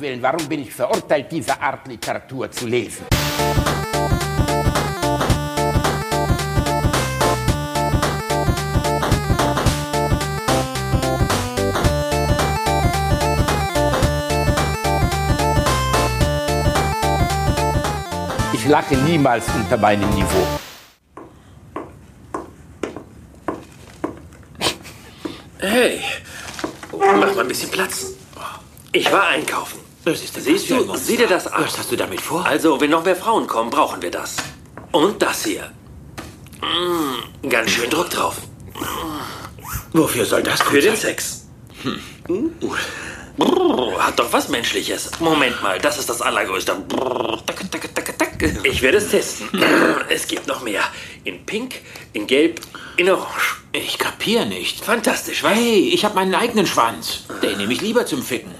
[0.00, 3.04] Willen, warum bin ich verurteilt, diese Art Literatur zu lesen?
[18.54, 20.46] Ich lache niemals unter meinem Niveau.
[25.58, 26.00] Hey,
[26.92, 28.14] mach mal ein bisschen Platz.
[28.92, 29.89] Ich war einkaufen.
[30.04, 31.64] Das ist Siehst du, sieh dir das an.
[31.64, 32.44] Was hast du damit vor?
[32.46, 34.36] Also, wenn noch mehr Frauen kommen, brauchen wir das.
[34.92, 35.70] Und das hier.
[36.62, 38.36] Mm, ganz schön Druck drauf.
[39.92, 40.96] Wofür soll das Für den?
[40.96, 41.46] Sex.
[43.36, 45.10] Brrr, hat doch was Menschliches.
[45.20, 46.76] Moment mal, das ist das Allergrößte.
[46.88, 48.20] Brrr, tack, tack, tack.
[48.64, 49.48] Ich werde es testen.
[50.08, 50.82] Es gibt noch mehr.
[51.24, 51.74] In Pink,
[52.14, 52.60] in Gelb,
[52.96, 53.56] in Orange.
[53.72, 54.84] Ich kapier nicht.
[54.84, 55.52] Fantastisch, was?
[55.52, 57.24] Hey, ich habe meinen eigenen Schwanz.
[57.42, 58.52] Den nehme ich lieber zum Ficken.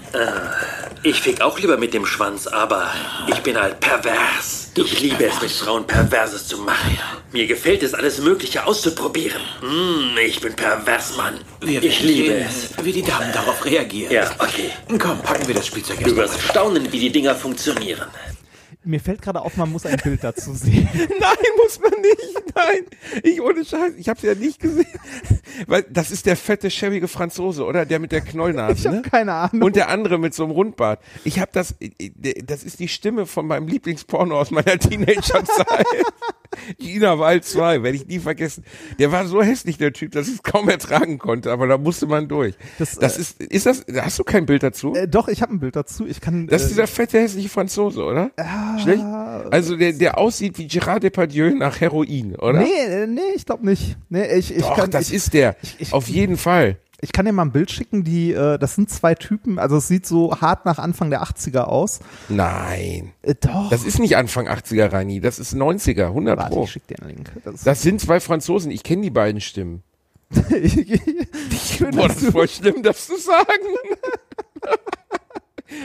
[1.03, 2.93] Ich fick auch lieber mit dem Schwanz, aber
[3.27, 4.69] ich bin halt pervers.
[4.75, 5.41] Du Ich liebe es, pervers.
[5.41, 6.97] mit Frauen Perverses zu machen.
[7.31, 9.41] Mir gefällt es, alles Mögliche auszuprobieren.
[9.61, 11.39] Mm, ich bin pervers, Mann.
[11.61, 12.85] Wir ich liebe sehen, es.
[12.85, 14.13] Wie die Damen darauf reagieren.
[14.13, 14.69] Ja, okay.
[14.99, 16.23] Komm, packen wir das Spielzeug Du erst mal.
[16.23, 18.05] wirst staunen, wie die Dinger funktionieren.
[18.83, 20.89] Mir fällt gerade auf, man muss ein Bild dazu sehen.
[20.95, 22.55] Nein, muss man nicht.
[22.55, 22.85] Nein,
[23.23, 24.87] ich ohne Scheiß, ich hab's ja nicht gesehen.
[25.67, 27.85] Weil das ist der fette, schäbige Franzose, oder?
[27.85, 29.01] Der mit der Knollnase, Ich habe ne?
[29.03, 29.61] keine Ahnung.
[29.61, 30.99] Und der andere mit so einem Rundbart.
[31.23, 31.75] Ich habe das,
[32.43, 35.85] das ist die Stimme von meinem Lieblingsporno aus meiner Teenagerzeit.
[36.79, 38.65] Gina Wald 2, werde ich nie vergessen.
[38.99, 42.07] Der war so hässlich, der Typ, dass ich es kaum ertragen konnte, aber da musste
[42.07, 42.55] man durch.
[42.77, 44.93] Das, Das, äh, ist, ist das, hast du kein Bild dazu?
[44.95, 46.05] äh, doch, ich habe ein Bild dazu.
[46.05, 46.47] Ich kann.
[46.47, 48.31] Das ist äh, dieser fette, hässliche Franzose, oder?
[48.79, 49.03] Schlecht?
[49.51, 52.59] Also der, der aussieht wie Gerard Depardieu nach Heroin, oder?
[52.61, 53.97] nee, äh, nee, ich glaube nicht.
[54.09, 55.55] Nee, ich, ich Doch, kann, das ich, ist der.
[55.79, 56.77] ich- Auf jeden Fall.
[57.01, 59.87] ich kann dir mal ein Bild schicken, die, äh, das sind zwei Typen, also es
[59.87, 61.99] sieht so hart nach Anfang der 80er aus.
[62.29, 63.11] Nein.
[63.23, 63.69] Äh, doch.
[63.69, 65.19] Das ist nicht Anfang 80er, Reini.
[65.19, 66.63] Das ist 90er, 100 Warte, Pro.
[66.65, 67.31] ich schick dir einen Link.
[67.43, 68.69] Das, Das sind zwei Franzosen.
[68.71, 69.81] Ich kenne die beiden Stimmen.
[70.31, 73.45] Schön, Boah, das ist voll schlimm, das zu sagen.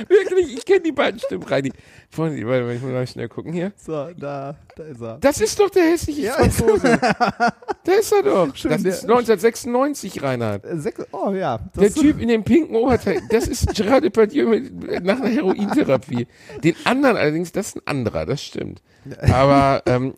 [0.09, 1.73] Wirklich, ich kenne die beiden Stimmen, Reini.
[2.11, 3.73] Freunde, warte mal, ich muss mal schnell gucken hier.
[3.77, 5.19] So, da, da ist er.
[5.19, 6.33] Das ist doch der hässliche Ja.
[6.35, 6.99] Franzose.
[7.01, 8.55] da ist er doch.
[8.57, 10.65] Schön, das ist 1996, Reinhard.
[10.65, 11.59] Äh, sechs, oh ja.
[11.79, 16.27] Der Typ in dem pinken Oberteil, das ist Gerard Depardieu mit, nach einer Herointherapie.
[16.63, 18.83] Den anderen allerdings, das ist ein anderer, das stimmt.
[19.21, 20.15] Aber, ähm,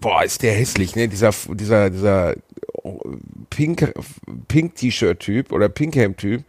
[0.00, 1.08] boah, ist der hässlich, ne?
[1.08, 2.34] Dieser, dieser, dieser
[2.82, 3.00] oh,
[3.50, 3.92] pink,
[4.48, 6.44] pink T-Shirt-Typ oder Pinkham-Typ.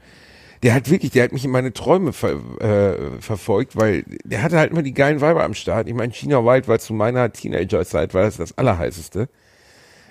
[0.63, 4.57] Der hat wirklich, der hat mich in meine Träume ver, äh, verfolgt, weil der hatte
[4.57, 5.89] halt immer die geilen Weiber am Start.
[5.89, 9.27] Ich meine, China Wild war zu meiner Teenager-Zeit, war das das Allerheißeste.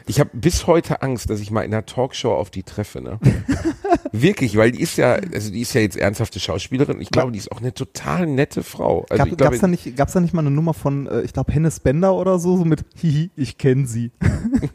[0.06, 3.18] Ich habe bis heute Angst, dass ich mal in einer Talkshow auf die treffe, ne?
[4.12, 7.00] Wirklich, weil die ist ja, also die ist ja jetzt ernsthafte Schauspielerin.
[7.00, 9.06] Ich glaube, die ist auch eine total nette Frau.
[9.08, 11.52] Also Gab, gab's, da nicht, gab's da nicht mal eine Nummer von, äh, ich glaube,
[11.52, 14.10] Hennes Bender oder so, so mit Hihi, ich kenne sie.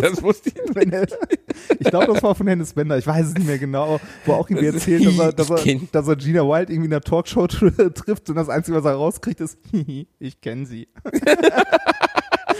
[0.00, 0.76] das wusste ich.
[0.92, 1.06] Er-
[1.78, 4.48] ich glaube, das war von Hennes Bender, ich weiß es nicht mehr genau, wo auch
[4.50, 7.00] irgendwie Das ist erzählt, dass er, dass, er, dass er Gina Wild irgendwie in der
[7.00, 10.88] Talkshow tr trifft und das Einzige, was er rauskriegt, ist Hihi, ich kenne sie.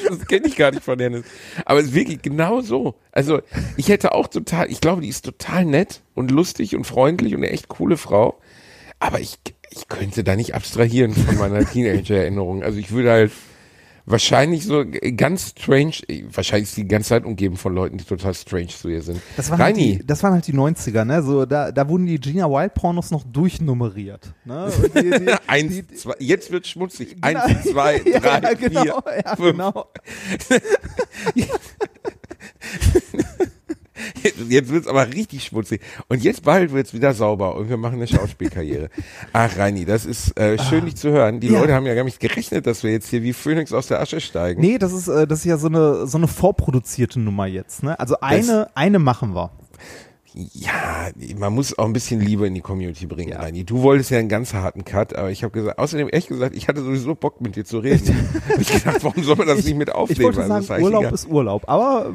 [0.09, 1.25] Das kenne ich gar nicht von Dennis.
[1.65, 2.95] Aber es ist wirklich genau so.
[3.13, 3.41] Also
[3.77, 7.41] ich hätte auch total, ich glaube, die ist total nett und lustig und freundlich und
[7.41, 8.39] eine echt coole Frau.
[8.99, 9.39] Aber ich,
[9.71, 12.63] ich könnte da nicht abstrahieren von meiner Teenager-Erinnerung.
[12.63, 13.33] Also ich würde halt
[14.11, 14.85] wahrscheinlich so
[15.17, 15.93] ganz strange,
[16.33, 19.21] wahrscheinlich ist die ganze Zeit umgeben von Leuten, die total strange zu ihr sind.
[19.37, 21.23] Das waren, halt die, das waren halt die 90er, ne?
[21.23, 24.33] So, da, da wurden die Gina Wild Pornos noch durchnummeriert.
[24.45, 24.71] Ne?
[24.95, 27.17] Die, die, eins, die- zwei, jetzt wird schmutzig.
[27.21, 27.41] Genau.
[27.41, 29.51] Eins, zwei, drei, ja, genau, vier, ja, fünf.
[29.57, 29.87] genau.
[34.49, 35.81] Jetzt, wird's aber richtig schmutzig.
[36.09, 38.91] Und jetzt bald wird's wieder sauber und wir machen eine Schauspielkarriere.
[39.33, 41.41] Ach, Reini, das ist äh, schön, dich zu hören.
[41.41, 41.61] Die Ja.
[41.61, 44.21] Leute haben ja gar nicht gerechnet, dass wir jetzt hier wie Phönix aus der Asche
[44.21, 44.61] steigen.
[44.61, 47.99] Nee, das ist, äh, das ist ja so eine, so eine vorproduzierte Nummer jetzt, ne?
[47.99, 49.51] Also eine, eine machen wir.
[50.35, 51.09] Ja,
[51.39, 53.41] man muss auch ein bisschen Liebe in die Community bringen, Ja.
[53.41, 53.65] Reini.
[53.65, 56.69] Du wolltest ja einen ganz harten Cut, aber ich habe gesagt, außerdem ehrlich gesagt, ich
[56.69, 58.15] hatte sowieso Bock mit dir zu reden.
[58.61, 60.21] ich gedacht, warum soll man das nicht mit aufnehmen?
[60.21, 61.15] Ich wollte Also, sagen, Urlaub egal.
[61.15, 61.63] ist Urlaub.
[61.69, 62.13] Aber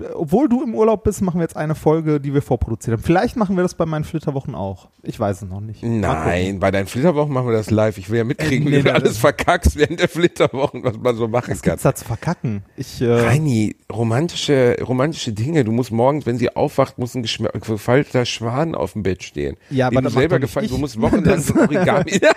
[0.00, 3.02] äh, obwohl du im Urlaub bist, machen wir jetzt eine Folge, die wir vorproduziert haben.
[3.02, 4.88] Vielleicht machen wir das bei meinen Flitterwochen auch.
[5.02, 5.82] Ich weiß es noch nicht.
[5.82, 7.98] Nein, bei deinen Flitterwochen machen wir das live.
[7.98, 10.96] Ich will ja mitkriegen, Äh, wie nee, du nee, alles verkackst während der Flitterwochen, was
[10.96, 11.72] man so machen Was kann.
[11.72, 12.62] gibt's da zu verkacken?
[12.76, 15.64] Ich, äh, Reini, romantische, romantische Dinge.
[15.64, 19.56] Du musst morgens, wenn sie aufwacht, muss ein geschm- gefalteter Schwan auf dem Bett stehen.
[19.70, 20.72] Ja, aber du selber gefaltet.
[20.72, 22.20] Du musst wochenlang so Origami.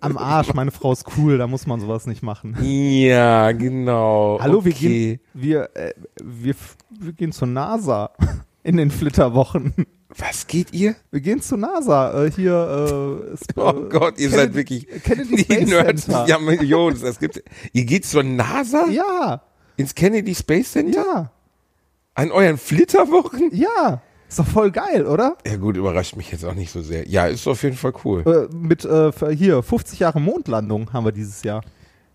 [0.00, 2.56] am Arsch, meine Frau ist cool, da muss man sowas nicht machen.
[2.62, 4.38] ja, genau.
[4.40, 4.88] Hallo, wir okay.
[4.88, 5.92] gehen, wir, äh,
[6.22, 6.54] wir,
[6.98, 8.10] wir gehen zur NASA.
[8.62, 9.74] in den Flitterwochen.
[10.16, 10.96] Was geht ihr?
[11.12, 12.24] Wir gehen zu NASA.
[12.26, 13.22] Äh, hier.
[13.30, 16.04] Äh, ist, Oh äh, Gott, ihr Kennedy- seid wirklich Kennedy die Space Nerds.
[16.04, 16.26] Center.
[16.26, 17.00] Ja, Millionen.
[17.00, 17.18] Das
[17.72, 18.86] ihr geht zur NASA?
[18.90, 19.42] Ja,
[19.76, 20.98] Ins Kennedy Space Center?
[20.98, 21.32] ja,
[22.20, 23.48] An euren Flitterwochen?
[23.54, 24.02] ja.
[24.28, 25.38] Ist doch voll geil, oder?
[25.46, 27.08] Ja gut, überrascht mich jetzt auch nicht so sehr.
[27.08, 28.22] Ja, ist auf jeden Fall cool.
[28.26, 31.62] Äh, mit äh, hier 50 Jahre Mondlandung haben wir dieses Jahr.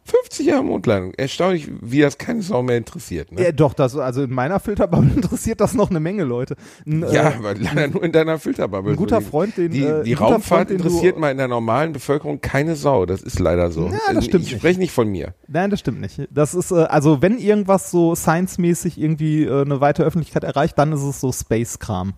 [0.07, 1.13] 50 Jahre Mondlandung.
[1.15, 3.31] Erstaunlich, wie das keine Sau mehr interessiert.
[3.31, 3.41] Ne?
[3.43, 6.55] Ja, doch, das, also in meiner Filterbubble interessiert das noch eine Menge Leute.
[6.85, 8.91] Ein, Ja, äh, aber leider nur in deiner Filterbubble.
[8.93, 11.47] ein guter die- Freund, den, Die, äh, die guter Raumfahrt Freund, interessiert mal in der
[11.47, 13.05] normalen Bevölkerung keine Sau.
[13.07, 13.85] Das ist leider so.
[13.87, 14.59] Ja, das Also stimmt Ich nicht.
[14.59, 15.33] spreche nicht von mir.
[15.47, 16.21] Nein, das stimmt nicht.
[16.29, 20.91] Das ist, äh, also wenn irgendwas so science-mäßig irgendwie äh, eine weite Öffentlichkeit erreicht, dann
[20.93, 22.13] ist es so Space-Kram.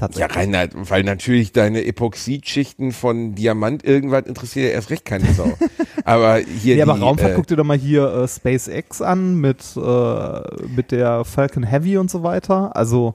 [0.00, 0.36] Ja, Tatsächlich.
[0.36, 5.52] Reinhard, weil natürlich deine Epoxidschichten von Diamant irgendwas interessiert ja erst recht keine Sau.
[6.04, 9.36] aber hier Ja, die, aber Raumfahrt, äh, guck dir doch mal hier äh, SpaceX an
[9.40, 10.40] mit, äh,
[10.74, 12.74] mit der Falcon Heavy und so weiter.
[12.74, 13.14] Also,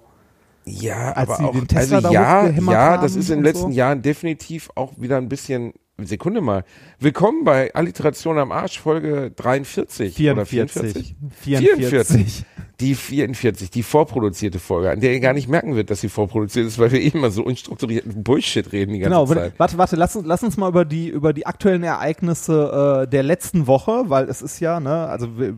[0.66, 3.78] Ja, aber auch, also ja, ja, das ist in den letzten so.
[3.78, 6.65] Jahren definitiv auch wieder ein bisschen, Sekunde mal,
[7.00, 11.15] willkommen bei Alliteration am Arsch, Folge 43 oder 44.
[11.42, 11.88] 44.
[11.88, 12.45] 44.
[12.81, 16.68] Die 44, die vorproduzierte Folge, an der ihr gar nicht merken wird, dass sie vorproduziert
[16.68, 19.53] ist, weil wir eben mal so unstrukturierten Bullshit reden die ganze Genau, Zeit.
[19.57, 23.24] warte, warte, lass, uns- lass uns mal über die, über die aktuellen Ereignisse äh, der
[23.24, 25.56] letzten Woche, weil es ist ja, ne, also wir,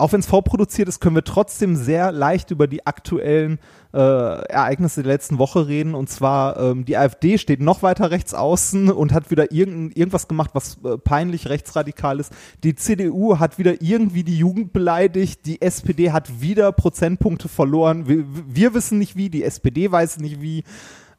[0.00, 3.58] auch wenn es vorproduziert ist, können wir trotzdem sehr leicht über die aktuellen
[3.92, 5.94] äh, Ereignisse der letzten Woche reden.
[5.94, 10.28] Und zwar, ähm, die AfD steht noch weiter rechts außen und hat wieder irgend, irgendwas
[10.28, 12.32] gemacht, was äh, peinlich rechtsradikal ist.
[12.64, 15.46] Die CDU hat wieder irgendwie die Jugend beleidigt.
[15.46, 18.08] Die SPD hat wieder Prozentpunkte verloren.
[18.08, 20.64] Wir, wir wissen nicht wie, die SPD weiß nicht wie.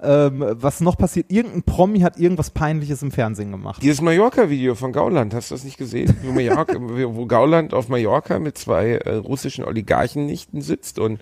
[0.04, 1.32] Ähm, was noch passiert?
[1.32, 3.84] Irgendein Promi hat irgendwas Peinliches im Fernsehen gemacht.
[3.84, 6.16] Dieses Mallorca-Video von Gauland, hast du das nicht gesehen?
[6.24, 11.20] Wo, Mallorca, wo Gauland auf Mallorca mit zwei äh, russischen Oligarchennichten sitzt und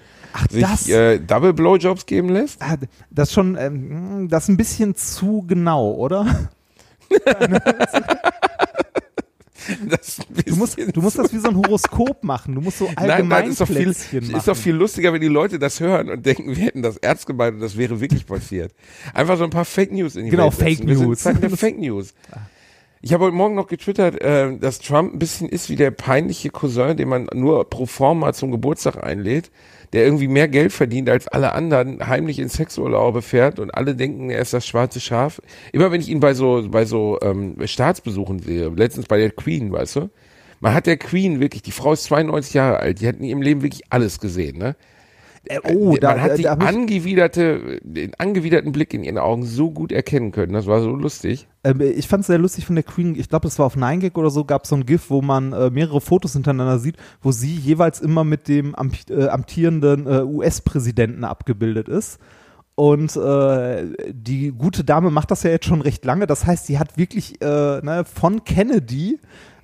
[0.49, 2.61] sich das- äh, Double Blowjobs geben lässt?
[2.61, 2.77] Ah,
[3.11, 6.25] Das ist schon, ähm, das ist ein bisschen zu genau, oder?
[10.45, 12.55] Du musst, du musst das wie so ein Horoskop machen.
[12.55, 14.35] Du musst so Nein, nein, ist doch, viel, machen.
[14.35, 17.25] ist doch viel lustiger, wenn die Leute das hören und denken, wir hätten das ernst
[17.25, 18.73] gemeint und das wäre wirklich passiert.
[19.13, 20.87] Einfach so ein paar Fake News in die Genau, Welt setzen.
[20.87, 21.59] Fake Wir sind in News.
[21.59, 22.13] Fake News.
[23.01, 26.49] Ich habe heute Morgen noch getwittert, äh, dass Trump ein bisschen ist wie der peinliche
[26.49, 29.51] Cousin, den man nur pro forma zum Geburtstag einlädt,
[29.93, 34.29] der irgendwie mehr Geld verdient als alle anderen, heimlich in Sexurlaube fährt und alle denken,
[34.29, 35.41] er ist das schwarze Schaf.
[35.71, 39.71] Immer wenn ich ihn bei so, bei so ähm, Staatsbesuchen sehe, letztens bei der Queen,
[39.71, 40.09] weißt du,
[40.59, 43.41] man hat der Queen wirklich, die Frau ist 92 Jahre alt, die hat in ihrem
[43.41, 44.75] Leben wirklich alles gesehen, ne?
[45.45, 49.17] Äh, oh, da, man hat die da hab ich, angewiderte, den angewiderten Blick in ihren
[49.17, 50.53] Augen so gut erkennen können.
[50.53, 51.47] Das war so lustig.
[51.63, 53.15] ähm, ich fand es sehr lustig von der Queen.
[53.17, 55.53] Ich glaube, das war auf 9gag oder so, gab es so ein GIF, wo man
[55.53, 60.23] äh, mehrere Fotos hintereinander sieht, wo sie jeweils immer mit dem am, äh, amtierenden äh,
[60.23, 62.19] US-Präsidenten abgebildet ist.
[62.75, 66.27] Und äh, die gute Dame macht das ja jetzt schon recht lange.
[66.27, 67.45] Das heißt, sie hat wirklich äh,
[67.81, 69.19] ne, von Kennedy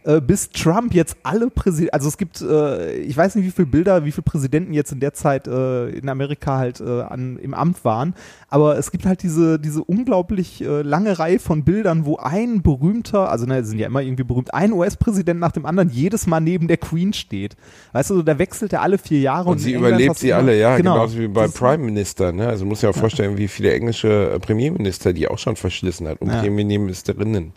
[0.06, 3.66] äh, bis Trump jetzt alle Präsidenten, also es gibt, äh, ich weiß nicht, wie viele
[3.66, 7.54] Bilder, wie viele Präsidenten jetzt in der Zeit äh, in Amerika halt äh, an, im
[7.54, 8.14] Amt waren,
[8.48, 13.30] aber es gibt halt diese, diese unglaublich äh, lange Reihe von Bildern, wo ein berühmter,
[13.32, 16.68] also ne, sind ja immer irgendwie berühmt, ein US-Präsident nach dem anderen jedes Mal neben
[16.68, 17.56] der Queen steht.
[17.94, 19.50] Weißt du, da wechselt er alle vier Jahre.
[19.50, 20.94] Und sie in England überlebt sie alle, ja, genau.
[20.94, 22.48] genauso wie bei Prime Minister, ne?
[22.48, 26.22] Also muss ja auch vorstellen, wie viele englische äh, Premierminister die auch schon verschlissen hat
[26.22, 26.42] und Ja.
[26.42, 27.54] Premierministerinnen.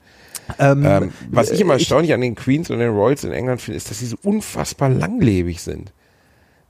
[0.59, 3.61] Ähm, Ähm, was ich immer ich- erstaunlich an den Queens und den Royals in England
[3.61, 5.93] finde, ist, dass sie so unfassbar langlebig sind.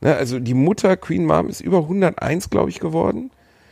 [0.01, 0.15] Ne?
[0.15, 3.31] Also die Mutter Queen Mom ist über 101, glaube ich, geworden.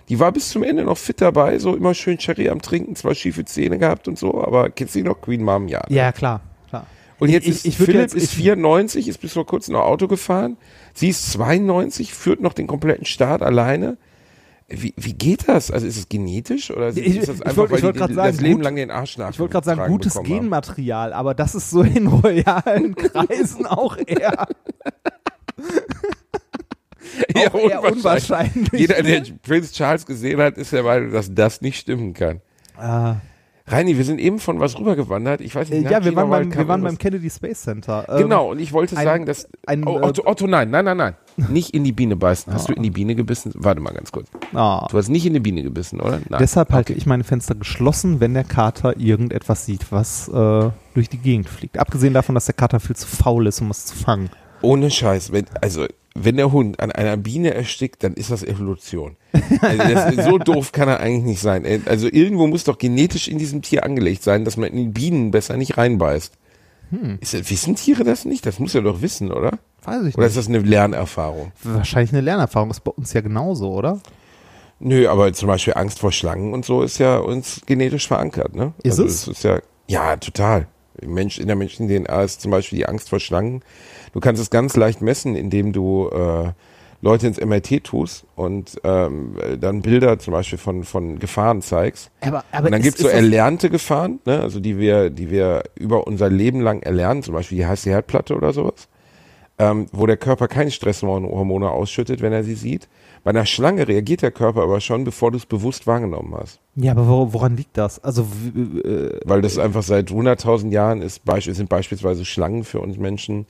[0.08, 3.14] Die war bis zum Ende noch fit dabei, so immer schön Sherry am Trinken, zwar
[3.16, 5.20] schiefe Zähne gehabt und so, aber kennst du noch?
[5.20, 5.82] Queen Mom, ja.
[5.88, 6.86] Ja, klar, klar.
[7.18, 9.72] Und jetzt Ich- ist ich würd Philipp jetzt- ist ich- 94, ist bis vor kurzem
[9.72, 10.56] noch Auto gefahren.
[10.94, 13.96] Sie ist 92, führt noch den kompletten Staat alleine.
[14.68, 15.70] Wie, wie geht das?
[15.70, 17.94] Also ist es genetisch oder ist, Ich- ist das ich einfach, wollt- weil ich wollt
[17.94, 20.28] die grad das Leben gut- lang den Arsch nach Ich wollte gerade sagen, gutes bekommen
[20.32, 20.40] haben?
[20.40, 24.48] Genmaterial, aber das ist so in royalen Kreisen auch eher,
[27.36, 28.68] Ja, auch eher unwahrscheinlich.
[28.72, 32.40] Jeder, der Prince Charles gesehen hat, ist der Meinung, dass das nicht stimmen kann.
[32.76, 33.16] Ah.
[33.68, 35.40] Reini, wir sind eben von was rübergewandert.
[35.40, 38.06] Ich weiß Äh, nicht, ja, wir waren, beim, wir waren beim Kennedy Space Center.
[38.08, 39.48] Ähm, Genau, und ich wollte ein- sagen, dass.
[39.66, 41.14] ein, oh, äh, Otto, Otto, nein, nein, nein, nein.
[41.50, 42.52] Nicht in die Biene beißen.
[42.52, 43.50] Hast du in die Biene gebissen?
[43.56, 44.28] Warte mal ganz kurz.
[44.54, 44.86] ah.
[44.88, 46.20] Du hast nicht in die Biene gebissen, oder?
[46.28, 46.38] Nein.
[46.38, 51.18] Deshalb halte ich meine Fenster geschlossen, wenn der Kater irgendetwas sieht, was äh, durch die
[51.18, 51.76] Gegend fliegt.
[51.78, 54.30] Abgesehen davon, dass der Kater viel zu faul ist, um es zu fangen.
[54.66, 59.16] Ohne Scheiß, wenn, also wenn der Hund an einer Biene erstickt, dann ist das Evolution.
[59.60, 61.82] Also das, so doof kann er eigentlich nicht sein.
[61.86, 65.30] Also irgendwo muss doch genetisch in diesem Tier angelegt sein, dass man in die Bienen
[65.30, 66.32] besser nicht reinbeißt.
[66.90, 67.18] Hm.
[67.20, 68.46] Ist, wissen Tiere das nicht?
[68.46, 69.58] Das muss er doch wissen, oder?
[69.84, 70.36] Weiß ich Oder nicht.
[70.36, 71.52] ist das eine Lernerfahrung?
[71.62, 72.70] Wahrscheinlich eine Lernerfahrung.
[72.70, 74.00] Ist bei uns ja genauso, oder?
[74.78, 78.72] Nö, aber zum Beispiel Angst vor Schlangen und so ist ja uns genetisch verankert, ne?
[78.82, 79.28] Ist also es?
[79.28, 80.66] ist ja, ja, total.
[81.04, 83.62] Mensch, in der menschlichen DNA ist zum Beispiel die Angst vor Schlangen.
[84.16, 86.52] Du kannst es ganz leicht messen, indem du äh,
[87.02, 92.10] Leute ins MRT tust und ähm, dann Bilder zum Beispiel von, von Gefahren zeigst.
[92.22, 94.40] Aber, aber Und dann ist- gibt's so erlernte Gefahren, ne?
[94.40, 98.34] also die wir, die wir über unser Leben lang erlernen, zum Beispiel die heiße Herdplatte
[98.34, 98.88] oder sowas,
[99.58, 102.88] ähm, wo der Körper keine Stresshormone ausschüttet, wenn er sie sieht.
[103.22, 106.58] Bei einer Schlange reagiert der Körper aber schon, bevor du es bewusst wahrgenommen hast.
[106.76, 108.02] Ja, aber wor- woran liegt das?
[108.02, 113.44] Also, äh, Weil das einfach seit 100.000 Jahren ist, sind beispielsweise Schlangen für uns Menschen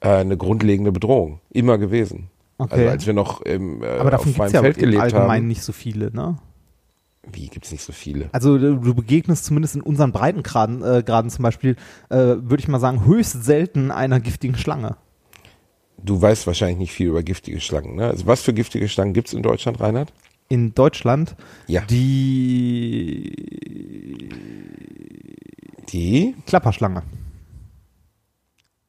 [0.00, 1.40] äh, eine grundlegende Bedrohung.
[1.50, 2.30] Immer gewesen.
[2.58, 2.74] Okay.
[2.74, 5.42] Also als wir noch im, äh, aber davon auf gibt es ja Feld gelebt Allgemeinen
[5.42, 5.46] haben.
[5.48, 6.38] nicht so viele, ne?
[7.30, 8.30] Wie gibt's nicht so viele?
[8.32, 11.76] Also du du begegnest zumindest in unseren Breitengraden äh, Graden zum Beispiel,
[12.08, 14.96] äh, würde ich mal sagen, höchst selten einer giftigen Schlange.
[16.02, 17.96] Du weißt wahrscheinlich nicht viel über giftige Schlangen.
[17.96, 18.06] Ne?
[18.06, 20.12] Also was für giftige Schlangen gibt's in Deutschland, Reinhard?
[20.48, 21.36] In Deutschland,
[21.66, 21.82] Ja.
[21.82, 23.32] die
[25.92, 26.34] Die?
[26.46, 27.02] Klapperschlange.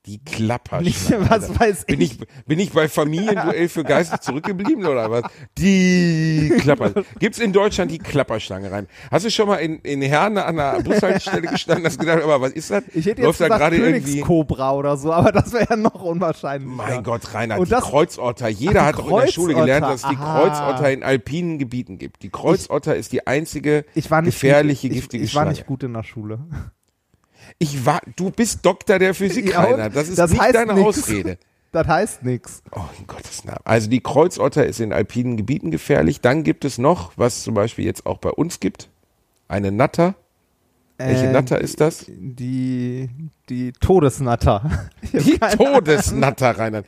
[0.05, 0.85] Die Klapperschlange.
[0.85, 2.13] Nicht, was weiß Bin ich.
[2.21, 5.23] ich, bin ich bei Familienduell für geistig zurückgeblieben oder was?
[5.57, 7.03] Die Klapper.
[7.19, 8.87] Gibt's in Deutschland die Klapperschlange rein?
[9.11, 12.53] Hast du schon mal in, in Herne an der Bushaltestelle gestanden, hast gedacht, aber was
[12.53, 12.83] ist das?
[12.93, 13.75] Ich hätte jetzt Läuft da gesagt.
[13.75, 16.73] Königskobra oder so, aber das wäre ja noch unwahrscheinlicher.
[16.75, 18.47] Mein Gott, Reinhard, Und die das- Kreuzotter.
[18.47, 20.65] Jeder Ach, hat doch in der Schule gelernt, dass es die Kreuzotter.
[20.65, 22.23] Kreuzotter in alpinen Gebieten gibt.
[22.23, 25.57] Die Kreuzotter ist die einzige ich gefährliche, giftige ich, ich war Schlange.
[25.57, 26.39] nicht gut in der Schule.
[27.59, 29.61] Ich war, du bist Doktor der Physik, Ja?
[29.61, 29.95] Reinhard.
[29.95, 30.85] Das ist Das nicht deine nix.
[30.87, 31.37] Ausrede.
[31.71, 32.63] Das heißt nichts.
[32.71, 33.59] Oh, in Gottes Namen.
[33.63, 36.19] Also die Kreuzotter ist in alpinen Gebieten gefährlich.
[36.19, 38.89] Dann gibt es noch, was zum Beispiel jetzt auch bei uns gibt,
[39.47, 40.15] eine Natter.
[41.01, 42.05] Welche Äh, Natter ist das?
[42.09, 43.09] Die,
[43.47, 44.69] die Todesnatter.
[45.13, 46.85] Die Todesnatter, Reinhard.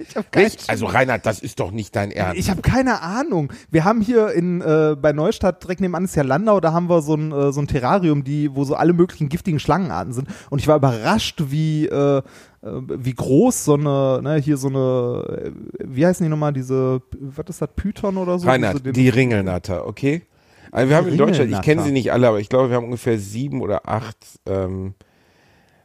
[0.67, 2.37] Also Reinhard, das ist doch nicht dein Ernst.
[2.37, 3.51] Ich habe keine Ahnung.
[3.71, 7.01] Wir haben hier in äh, bei Neustadt direkt nebenan ist ja Landau, da haben wir
[7.01, 10.59] so ein äh, so ein Terrarium, die wo so alle möglichen giftigen Schlangenarten sind und
[10.59, 12.21] ich war überrascht, wie äh, äh,
[12.61, 17.45] wie groß so eine ne, hier so eine äh, wie heißen die nochmal diese was
[17.49, 18.47] ist das Python oder so?
[18.47, 20.23] Reinhard, Diese- den- die Ringelnatter, okay?
[20.71, 22.85] Also wir haben in Deutschland, ich kenne sie nicht alle, aber ich glaube, wir haben
[22.85, 24.17] ungefähr sieben oder acht.
[24.45, 24.95] Ähm,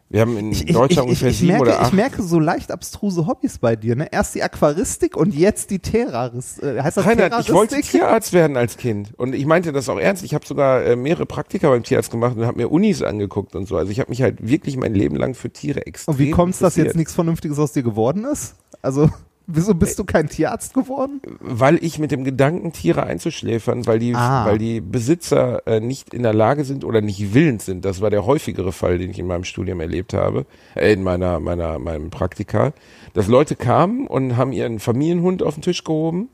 [0.09, 1.89] wir haben in ich, Deutschland ich, ungefähr ich, sieben merke, oder acht.
[1.89, 4.07] ich merke so leicht abstruse Hobbys bei dir, ne?
[4.13, 6.61] Erst die Aquaristik und jetzt die Terraris.
[6.61, 7.81] Äh, heißt das Reinhard, ich wollte?
[7.81, 10.23] Tierarzt werden als Kind und ich meinte das auch ernst.
[10.23, 13.67] Ich habe sogar äh, mehrere Praktika beim Tierarzt gemacht und habe mir Unis angeguckt und
[13.67, 13.77] so.
[13.77, 16.55] Also ich habe mich halt wirklich mein Leben lang für Tiere extrem Und wie kommt
[16.55, 18.55] es, dass jetzt nichts Vernünftiges aus dir geworden ist?
[18.83, 19.11] Also,
[19.47, 21.21] wieso bist du kein Tierarzt geworden?
[21.41, 24.47] Weil ich mit dem Gedanken, Tiere einzuschläfern, weil die, Ah.
[24.47, 27.85] weil die Besitzer äh, nicht in der Lage sind oder nicht willens sind.
[27.85, 31.41] Das war der häufigere Fall, den ich in meinem Studium erlebt habe, äh, in meiner,
[31.41, 32.73] meiner, meinem Praktika,
[33.15, 36.29] dass Leute kamen und haben ihren Familienhund auf den Tisch gehoben.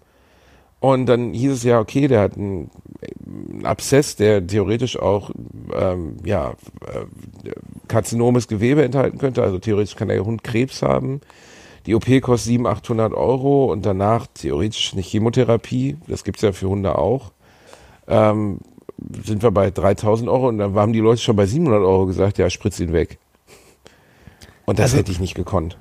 [0.81, 2.69] Und dann hieß es ja, okay, der hat einen,
[3.63, 5.31] Abszess, der theoretisch auch
[5.75, 6.55] ähm, ja,
[6.87, 7.51] äh,
[7.89, 9.43] karzinomes Gewebe enthalten könnte.
[9.43, 11.21] Also theoretisch kann der Hund Krebs haben.
[11.87, 15.97] Die OP kostet 700, 800 Euro und danach theoretisch eine Chemotherapie.
[16.07, 17.33] Das gibt's ja für Hunde auch.
[18.07, 18.59] Ähm,
[19.25, 22.39] sind wir bei 3000 Euro und dann haben die Leute schon bei 700 Euro gesagt,
[22.39, 23.19] ja, spritz ihn weg.
[24.65, 25.77] Und das Also- hätte ich nicht gekonnt.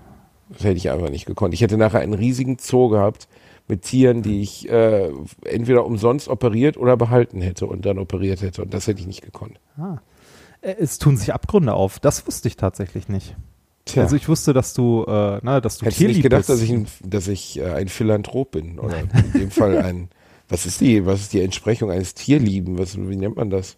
[0.50, 1.54] Das hätte ich einfach nicht gekonnt.
[1.54, 3.28] Ich hätte nachher einen riesigen Zoo gehabt
[3.68, 5.10] mit Tieren, die ich äh,
[5.46, 8.64] entweder umsonst operiert oder behalten hätte und dann operiert hätte.
[8.64, 9.60] Und das hätte ich nicht gekonnt.
[10.62, 12.00] Äh, Es tun sich Abgründe auf.
[12.00, 13.36] Das wusste ich tatsächlich nicht.
[13.86, 16.40] Tja, Also ich wusste, dass du, äh, na, dass du hättest du nicht tierlieb gedacht,
[16.48, 16.50] bist.
[16.50, 18.80] dass ich, ein, dass ich äh, ein Philanthrop bin?
[18.80, 20.10] Oder in dem Fall ein,
[20.50, 22.78] was ist die, was ist die Entsprechung eines Tierlieben?
[22.78, 23.78] Was, wie nennt man das?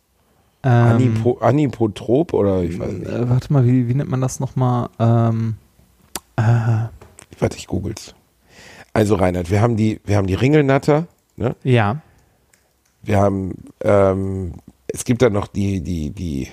[0.65, 3.09] ähm, Anipo, Anipotrop oder ich weiß nicht.
[3.09, 4.89] äh, warte mal, wie, wie nennt man das nochmal?
[4.99, 5.55] Ähm,
[6.37, 6.41] äh,
[7.39, 8.15] Warte, ich googles.
[8.93, 11.55] Also Reinhard, wir haben die, wir haben die Ringelnatter, ne?
[11.63, 12.01] ja.
[13.01, 14.53] Wir haben, ähm,
[14.87, 16.47] es gibt dann noch die, die, die,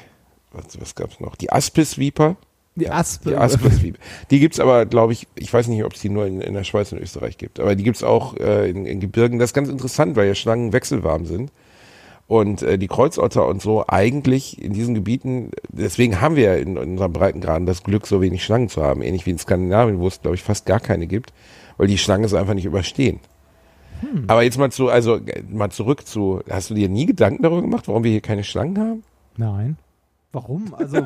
[0.50, 1.36] was, was gab's noch?
[1.36, 2.36] Die Aspis-Viper.
[2.76, 3.30] Die Aspe.
[3.30, 3.98] Die Aspis-Viper.
[4.30, 6.64] Die gibt's aber, glaube ich, ich weiß nicht, ob es die nur in, in der
[6.64, 9.38] Schweiz und Österreich gibt, aber die gibt's auch äh, in, in Gebirgen.
[9.38, 11.52] Das ist ganz interessant, weil ja Schlangen wechselwarm sind.
[12.28, 16.76] Und äh, die Kreuzotter und so eigentlich in diesen Gebieten, deswegen haben wir ja in,
[16.76, 19.02] in unseren Breitengraden das Glück, so wenig Schlangen zu haben.
[19.02, 21.32] Ähnlich wie in Skandinavien, wo es, glaube ich, fast gar keine gibt,
[21.76, 23.18] weil die Schlangen es einfach nicht überstehen.
[24.28, 27.62] Aber jetzt mal zu, also äh, mal zurück zu, hast du dir nie Gedanken darüber
[27.62, 29.02] gemacht, warum wir hier keine Schlangen haben?
[29.36, 29.76] Nein.
[30.32, 30.72] Warum?
[30.74, 30.98] Also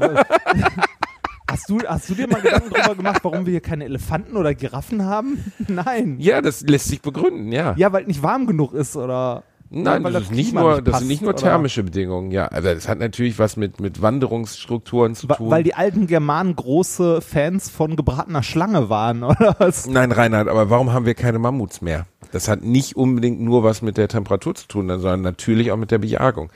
[1.54, 4.54] hast du, hast du dir mal Gedanken darüber gemacht, warum wir hier keine Elefanten oder
[4.54, 5.52] Giraffen haben?
[5.68, 6.16] Nein.
[6.18, 7.74] Ja, das lässt sich begründen, ja.
[7.76, 9.44] Ja, weil nicht warm genug ist oder.
[9.70, 11.42] Nein, weil das, das ist nicht nur, nicht das sind nicht passt, nur oder?
[11.42, 12.46] thermische Bedingungen, ja.
[12.46, 15.50] Also das hat natürlich was mit, mit Wanderungsstrukturen zu tun.
[15.50, 19.86] Weil die alten Germanen große Fans von gebratener Schlange waren, oder was?
[19.86, 22.06] Nein, Reinhard, aber warum haben wir keine Mammuts mehr?
[22.30, 25.90] Das hat nicht unbedingt nur was mit der Temperatur zu tun, sondern natürlich auch mit
[25.90, 26.50] der Bejagung.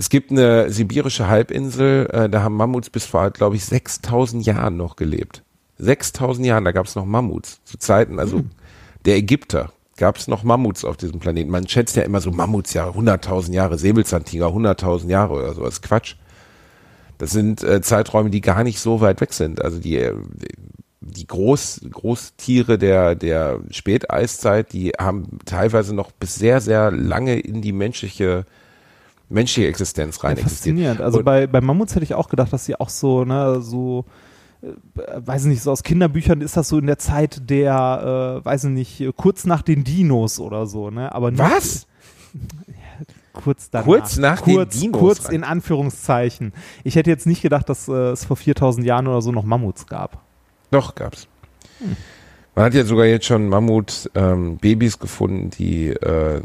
[0.00, 4.78] Es gibt eine sibirische Halbinsel, äh, da haben Mammuts bis vor, glaube ich, 6000 Jahren
[4.78, 5.42] noch gelebt.
[5.76, 7.60] 6000 Jahren, da gab es noch Mammuts.
[7.64, 8.42] Zu Zeiten, also
[9.04, 11.50] der Ägypter gab es noch Mammuts auf diesem Planeten.
[11.50, 15.64] Man schätzt ja immer so Mammuts, ja, 100.000 Jahre, Säbelzahntiger, 100.000 Jahre oder so.
[15.64, 16.14] Das ist Quatsch.
[17.18, 19.60] Das sind äh, Zeiträume, die gar nicht so weit weg sind.
[19.62, 20.14] Also die, äh,
[21.02, 27.60] die Groß, Großtiere der, der Späteiszeit, die haben teilweise noch bis sehr, sehr lange in
[27.60, 28.46] die menschliche,
[29.30, 30.58] menschliche Existenz rein existiert.
[30.58, 31.00] Faszinierend.
[31.00, 34.04] Also Und- bei, bei Mammuts hätte ich auch gedacht, dass sie auch so, ne, so,
[34.62, 34.66] äh,
[35.24, 38.70] weiß nicht, so aus Kinderbüchern ist das so in der Zeit der, äh, weiß ich
[38.70, 41.14] nicht, kurz nach den Dinos oder so, ne?
[41.14, 41.86] Aber nicht, Was?
[43.32, 43.86] Kurz danach.
[43.86, 45.36] Kurz nach den kurz, Dinos Kurz rein.
[45.36, 46.52] in Anführungszeichen.
[46.82, 49.86] Ich hätte jetzt nicht gedacht, dass äh, es vor 4000 Jahren oder so noch Mammuts
[49.86, 50.20] gab.
[50.72, 51.28] Doch, gab's.
[52.56, 56.42] Man hat ja sogar jetzt schon Mammut-Babys gefunden, die, äh,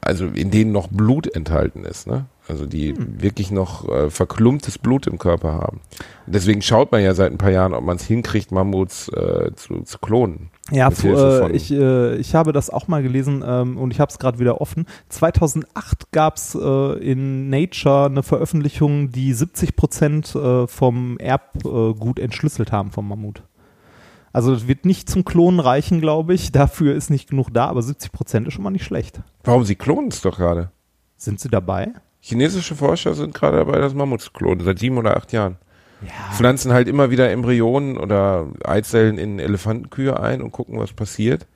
[0.00, 2.26] also in denen noch Blut enthalten ist, ne?
[2.48, 5.80] Also die wirklich noch äh, verklumptes Blut im Körper haben.
[6.26, 9.82] Deswegen schaut man ja seit ein paar Jahren, ob man es hinkriegt, Mammuts äh, zu,
[9.82, 10.50] zu klonen.
[10.70, 14.20] Ja, äh, ich, äh, ich habe das auch mal gelesen ähm, und ich habe es
[14.20, 14.86] gerade wieder offen.
[15.08, 22.70] 2008 gab es äh, in Nature eine Veröffentlichung, die 70 Prozent äh, vom Erbgut entschlüsselt
[22.70, 23.42] haben vom Mammut.
[24.36, 26.52] Also das wird nicht zum Klonen reichen, glaube ich.
[26.52, 29.22] Dafür ist nicht genug da, aber 70 Prozent ist schon mal nicht schlecht.
[29.44, 29.64] Warum?
[29.64, 30.70] Sie klonen es doch gerade.
[31.16, 31.94] Sind sie dabei?
[32.20, 35.56] Chinesische Forscher sind gerade dabei, das Mammut zu klonen, seit sieben oder acht Jahren.
[36.32, 41.46] Pflanzen halt immer wieder Embryonen oder Eizellen in Elefantenkühe ein und gucken, was passiert.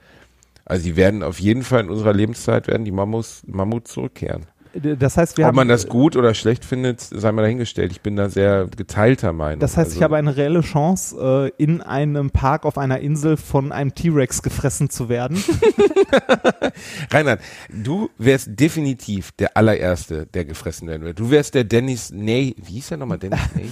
[0.65, 4.47] Also die werden auf jeden Fall in unserer Lebenszeit werden die Mammuts, Mammuts zurückkehren.
[4.73, 7.91] Das heißt, wir Ob haben, man das gut oder schlecht findet, sei mal dahingestellt.
[7.91, 9.59] Ich bin da sehr geteilter Meinung.
[9.61, 13.37] das heißt, ich Also- habe eine reelle Chance, äh, in einem Park auf einer Insel
[13.37, 15.43] von einem T-Rex gefressen zu werden.
[17.11, 21.19] Reinhard, du wärst definitiv der allererste, der gefressen werden wird.
[21.19, 22.55] Du wärst der Dennis Ney.
[22.59, 23.19] Wie hieß der nochmal?
[23.19, 23.69] Dennis Ney?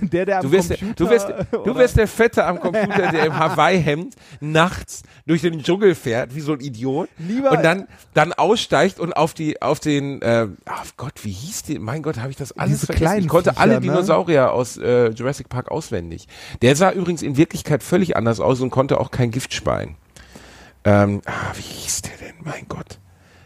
[0.08, 1.28] der, der am Du wärst, der, Computer, du, wärst,
[1.66, 6.40] du wärst der Fette am Computer, der im Hawaii-Hemd nachts durch den Dschungel fährt, wie
[6.40, 7.08] so ein Idiot.
[7.18, 10.31] Lieber- und dann, dann aussteigt und auf die, auf den, äh,
[10.64, 11.78] ach Gott, wie hieß die?
[11.78, 13.18] Mein Gott, habe ich das alles Diese vergessen.
[13.20, 13.80] Ich konnte Viecher, alle ne?
[13.80, 16.28] Dinosaurier aus äh, Jurassic Park auswendig.
[16.60, 19.96] Der sah übrigens in Wirklichkeit völlig anders aus und konnte auch kein Gift speien.
[20.84, 22.34] Ähm, ah, wie hieß der denn?
[22.44, 22.98] Mein Gott.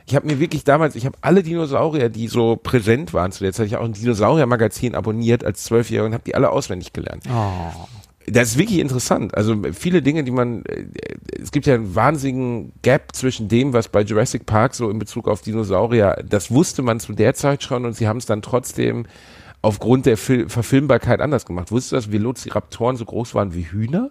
[0.06, 3.52] Ich habe mir wirklich damals, ich habe alle Dinosaurier, die so präsent waren zu der
[3.52, 7.24] Zeit, ich habe auch ein Dinosaurier-Magazin abonniert als Zwölfjähriger und habe die alle auswendig gelernt.
[7.28, 7.88] Oh.
[8.28, 9.36] Das ist wirklich interessant.
[9.36, 10.86] Also viele Dinge, die man, äh,
[11.40, 15.28] es gibt ja einen wahnsinnigen Gap zwischen dem, was bei Jurassic Park so in Bezug
[15.28, 19.06] auf Dinosaurier, das wusste man zu der Zeit schon und sie haben es dann trotzdem
[19.62, 21.70] aufgrund der Fil Verfilmbarkeit anders gemacht.
[21.70, 24.10] Wusstest du, dass Velociraptoren so groß waren wie Hühner?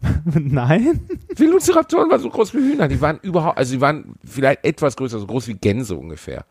[0.24, 1.00] Nein?
[1.36, 2.88] Velociraptoren waren so groß wie Hühner.
[2.88, 6.44] Die waren überhaupt, also sie waren vielleicht etwas größer, so groß wie Gänse ungefähr.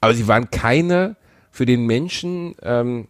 [0.00, 1.16] Aber sie waren keine
[1.50, 3.08] für den Menschen ähm,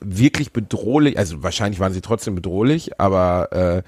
[0.00, 1.18] wirklich bedrohlich.
[1.18, 3.82] Also wahrscheinlich waren sie trotzdem bedrohlich, aber äh,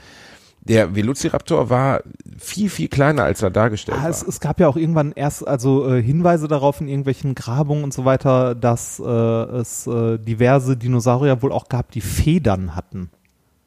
[0.64, 2.02] der Velociraptor war
[2.38, 4.10] viel, viel kleiner, als er dargestellt Ah, war.
[4.10, 7.92] es, es gab ja auch irgendwann erst also äh, Hinweise darauf in irgendwelchen Grabungen und
[7.92, 13.10] so weiter, dass äh, es äh, diverse Dinosaurier wohl auch gab, die Federn hatten.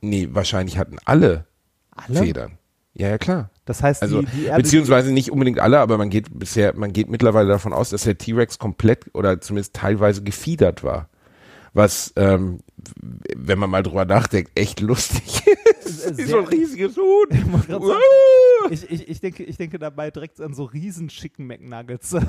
[0.02, 1.46] nee, wahrscheinlich hatten alle,
[1.92, 2.20] Alle?
[2.20, 2.52] Federn.
[2.94, 3.50] Ja, ja, klar.
[3.66, 6.94] Das heißt, Also, die, die Erde, beziehungsweise nicht unbedingt alle, aber man geht bisher, man
[6.94, 11.10] geht mittlerweile davon aus, dass der T-Rex komplett oder zumindest teilweise gefiedert war.
[11.76, 12.60] Was, ähm,
[13.36, 15.44] wenn man mal drüber nachdenkt, echt lustig
[15.86, 16.18] ist.
[16.18, 17.28] Wie so ein riesiges Huhn.
[17.70, 17.92] Uh.
[18.72, 22.16] ich, ich, ich, denke, ich denke dabei direkt an so riesen Chicken McNuggets.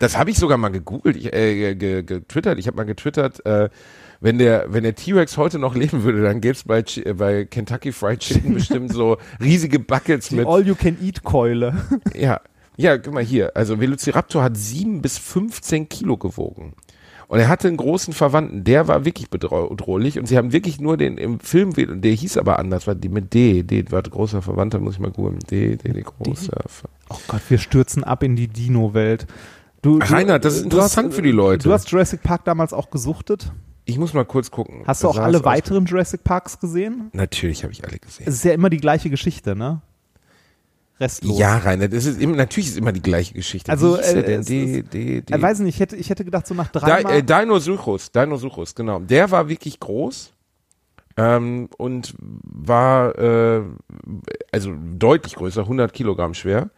[0.00, 2.58] Das habe ich sogar mal gegoogelt, ich, äh, ge- getwittert.
[2.58, 3.68] Ich habe mal getwittert, äh,
[4.20, 7.44] wenn der, wenn der T-Rex heute noch leben würde, dann gäbe es bei, äh, bei
[7.44, 11.74] Kentucky Fried Chicken bestimmt so riesige Buckets die mit All-You-Can-Eat-Keule.
[12.14, 12.40] Ja,
[12.76, 13.56] ja, guck mal hier.
[13.56, 16.74] Also Velociraptor hat sieben bis 15 Kilo gewogen.
[17.30, 20.80] Und er hatte einen großen Verwandten, der war wirklich bedroh- bedrohlich und sie haben wirklich
[20.80, 24.42] nur den im Film, der hieß aber anders, war die mit D, D, war großer
[24.42, 25.38] Verwandter, muss ich mal googeln.
[25.48, 26.56] D, D, D, großer.
[26.66, 29.28] Ver- Oh Gott, wir stürzen ab in die Dino-Welt.
[29.80, 31.68] Du, Reinhard, das ist du hast- interessant für die Leute.
[31.68, 33.52] Du hast Jurassic Park damals auch gesuchtet.
[33.84, 34.82] Ich muss mal kurz gucken.
[34.86, 37.10] Hast du auch alle weiteren Jurassic Parks gesehen?
[37.12, 38.26] Natürlich habe ich alle gesehen.
[38.28, 39.82] Es ist ja immer die gleiche Geschichte, ne?
[41.00, 41.38] Restlos.
[41.38, 43.70] Ja, Reinhard, das ist immer, natürlich ist immer die gleiche Geschichte.
[43.72, 44.40] Also, äh, denn?
[44.40, 45.34] es D, ist- D, D.
[45.34, 47.14] Ich weiß nicht, ich hätte, ich hätte gedacht, so nach Di dreimal.
[47.14, 48.98] äh, Dinosuchus, Dinosuchus, genau.
[49.00, 50.32] Der war wirklich groß
[51.16, 53.62] ähm, und war äh,
[54.52, 56.70] also deutlich größer, 100 Kilogramm schwer.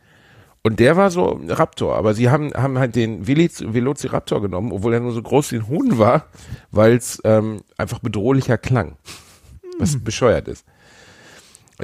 [0.65, 4.95] Und der war so ein Raptor, aber sie haben, haben halt den Velociraptor genommen, obwohl
[4.95, 6.27] er nur so groß wie ein Huhn war,
[6.71, 8.97] weil es ähm, einfach bedrohlicher klang.
[9.81, 10.65] Was bescheuert ist.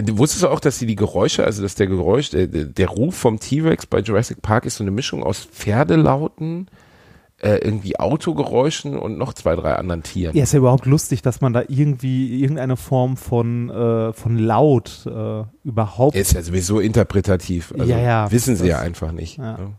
[0.02, 3.16] Du wusstest du auch, dass sie die Geräusche, also dass der Geräusch, der, der Ruf
[3.16, 6.68] vom T-Rex bei Jurassic Park ist so eine Mischung aus Pferdelauten,
[7.40, 10.36] äh, irgendwie Autogeräuschen und noch zwei, drei anderen Tieren.
[10.36, 15.06] Ja, ist ja überhaupt lustig, dass man da irgendwie irgendeine Form von, äh, von Laut
[15.06, 16.16] äh, überhaupt.
[16.16, 17.72] Er ist ja sowieso interpretativ.
[17.78, 19.38] Also Ja, ja, wissen sie ja einfach nicht.
[19.38, 19.56] Ja.
[19.56, 19.74] ne?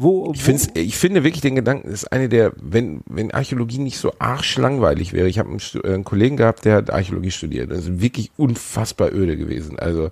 [0.00, 3.78] Wo, Ich, find's, ich finde wirklich den Gedanken, das ist eine der, wenn, wenn Archäologie
[3.78, 5.28] nicht so arschlangweilig wäre.
[5.28, 7.70] Ich habe einen, äh, einen Kollegen gehabt, der hat Archäologie studiert.
[7.70, 9.78] Das ist wirklich unfassbar öde gewesen.
[9.78, 10.10] Also,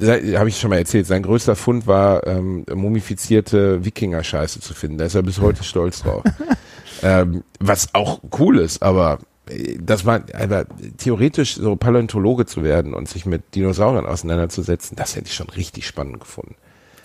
[0.00, 4.98] habe ich schon mal erzählt, sein größter Fund war, ähm, mumifizierte Wikinger-Scheiße zu finden.
[4.98, 6.22] Da ist er bis heute stolz drauf.
[7.02, 9.18] ähm, was auch cool ist, aber
[9.48, 10.66] äh, das war, aber
[10.98, 15.86] theoretisch so Paläontologe zu werden und sich mit Dinosauriern auseinanderzusetzen, das hätte ich schon richtig
[15.86, 16.54] spannend gefunden.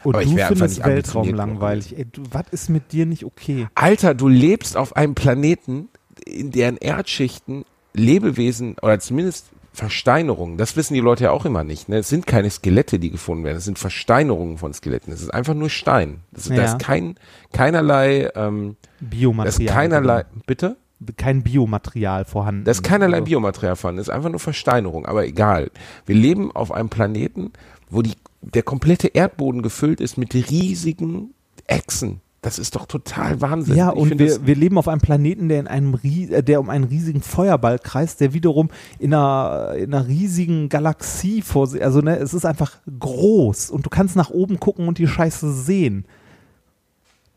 [0.06, 1.98] Und aber ich du einfach findest Weltraum langweilig.
[1.98, 3.68] Ey, du, was ist mit dir nicht okay?
[3.76, 5.90] Alter, du lebst auf einem Planeten,
[6.26, 11.90] in deren Erdschichten Lebewesen oder zumindest Versteinerungen, das wissen die Leute ja auch immer nicht.
[11.90, 11.98] Ne?
[11.98, 15.12] Es sind keine Skelette, die gefunden werden, es sind Versteinerungen von Skeletten.
[15.12, 16.22] Es ist einfach nur Stein.
[16.32, 16.64] Das, Da Ja.
[16.64, 17.16] ist kein,
[17.52, 19.62] keinerlei, ähm, da Biomaterial.
[19.68, 20.78] ist keinerlei, bitte?
[21.18, 22.64] Kein Biomaterial vorhanden.
[22.64, 25.70] Da ist keinerlei Also, Biomaterial vorhanden, das ist einfach nur Versteinerung, aber egal.
[26.06, 27.52] Wir leben auf einem Planeten,
[27.90, 28.14] wo die,
[28.54, 31.34] der komplette Erdboden gefüllt ist mit riesigen
[31.68, 32.22] Echsen.
[32.46, 33.76] Das ist doch total Wahnsinn.
[33.76, 36.70] Ja, Ich und wir, wir leben auf einem Planeten, der in einem äh, der um
[36.70, 42.02] einen riesigen Feuerball kreist, der wiederum in einer, in einer riesigen Galaxie vor sich, also
[42.02, 46.06] ne, es ist einfach groß und du kannst nach oben gucken und die Scheiße sehen.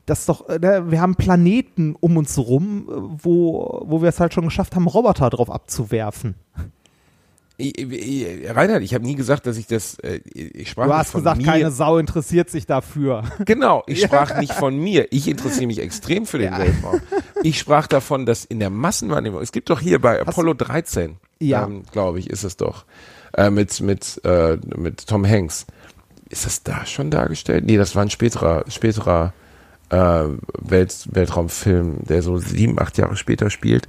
[0.05, 2.93] Das ist doch, äh, ne, wir haben Planeten um uns rum, äh,
[3.25, 6.35] wo, wo wir es halt schon geschafft haben, Roboter drauf abzuwerfen.
[7.61, 9.99] Ich, ich, Reinhard, ich habe nie gesagt, dass ich das.
[9.99, 11.45] Äh, ich sprach Du hast von gesagt, mir.
[11.47, 13.25] keine Sau interessiert sich dafür.
[13.45, 15.09] Genau, ich sprach nicht von mir.
[15.11, 17.01] Ich interessiere mich extrem für den Weltraum.
[17.43, 21.65] Ich sprach davon, dass in der Massenwahrnehmung, es gibt doch hier bei Apollo 13, Ja.
[21.67, 22.85] ähm, glaube ich, ist es doch,
[23.37, 25.67] äh, mit, mit, äh, mit Tom Hanks.
[26.29, 27.65] Ist das da schon dargestellt?
[27.67, 29.33] Nee, das war ein späterer, späterer
[29.91, 29.97] äh,
[30.61, 33.89] Welt, Weltraumfilm, der so sieben, acht Jahre später spielt,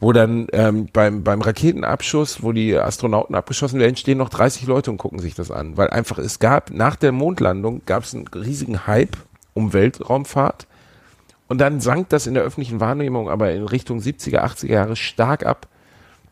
[0.00, 4.90] wo dann ähm, beim, beim Raketenabschuss, wo die Astronauten abgeschossen werden, stehen noch 30 Leute
[4.90, 5.76] und gucken sich das an.
[5.76, 9.16] Weil einfach, es gab, nach der Mondlandung gab es einen riesigen Hype
[9.54, 10.66] um Weltraumfahrt
[11.48, 15.46] und dann sank das in der öffentlichen Wahrnehmung aber in Richtung 70er, 80er Jahre stark
[15.46, 15.68] ab.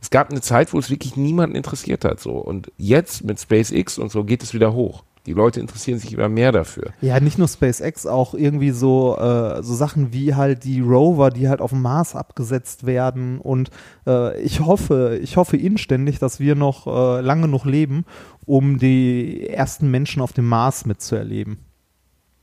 [0.01, 3.97] Es gab eine Zeit, wo es wirklich niemanden interessiert hat so und jetzt mit SpaceX
[3.99, 5.05] und so geht es wieder hoch.
[5.27, 6.93] Die Leute interessieren sich immer mehr dafür.
[7.01, 11.49] Ja, nicht nur SpaceX, auch irgendwie so, äh, so Sachen wie halt die Rover, die
[11.49, 13.39] halt auf dem Mars abgesetzt werden.
[13.39, 13.71] Und
[14.07, 18.05] äh, ich hoffe, ich hoffe inständig, dass wir noch äh, lange noch leben,
[18.45, 21.59] um die ersten Menschen auf dem Mars mitzuerleben.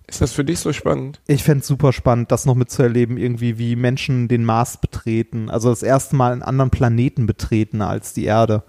[0.08, 1.22] Ist das für dich so spannend?
[1.28, 5.50] Ich fänd's super spannend, das noch mitzuerleben, irgendwie wie Menschen den Mars betreten.
[5.50, 8.64] Also das erste Mal einen anderen Planeten betreten als die Erde.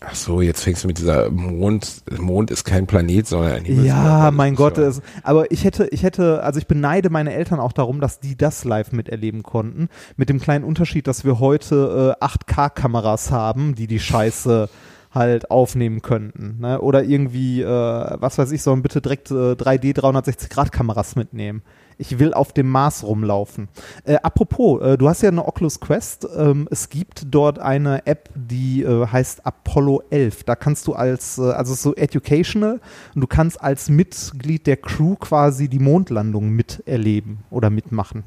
[0.00, 2.02] Ach so, jetzt fängst du mit dieser Mond.
[2.18, 4.04] Mond ist kein Planet, sondern ein Himmelsball.
[4.04, 7.60] Ja, mein ist Gott, es, aber ich hätte, ich hätte, also ich beneide meine Eltern
[7.60, 9.88] auch darum, dass die das live miterleben konnten.
[10.16, 14.68] Mit dem kleinen Unterschied, dass wir heute äh, 8K-Kameras haben, die die Scheiße
[15.12, 16.58] halt aufnehmen könnten.
[16.60, 16.78] Ne?
[16.80, 21.62] Oder irgendwie, äh, was weiß ich, sollen bitte direkt äh, 3D 360-Grad-Kameras mitnehmen.
[21.98, 23.68] Ich will auf dem Mars rumlaufen.
[24.04, 26.26] Äh, apropos, äh, du hast ja eine Oculus Quest.
[26.36, 30.44] Ähm, es gibt dort eine App, die äh, heißt Apollo 11.
[30.44, 32.80] Da kannst du als, äh, also so educational
[33.14, 38.24] und du kannst als Mitglied der Crew quasi die Mondlandung miterleben oder mitmachen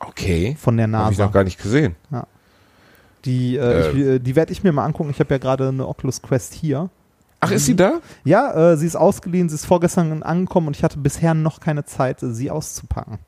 [0.00, 0.56] Okay.
[0.58, 1.26] von der Habe ich NASA.
[1.26, 1.96] noch gar nicht gesehen.
[3.24, 5.10] Die, äh, ich, äh, die werde ich mir mal angucken.
[5.10, 6.88] Ich habe ja gerade eine Oculus Quest hier.
[7.40, 8.00] Ach, ist sie da?
[8.24, 11.84] Ja, äh, sie ist ausgeliehen, sie ist vorgestern angekommen und ich hatte bisher noch keine
[11.84, 13.18] Zeit, sie auszupacken.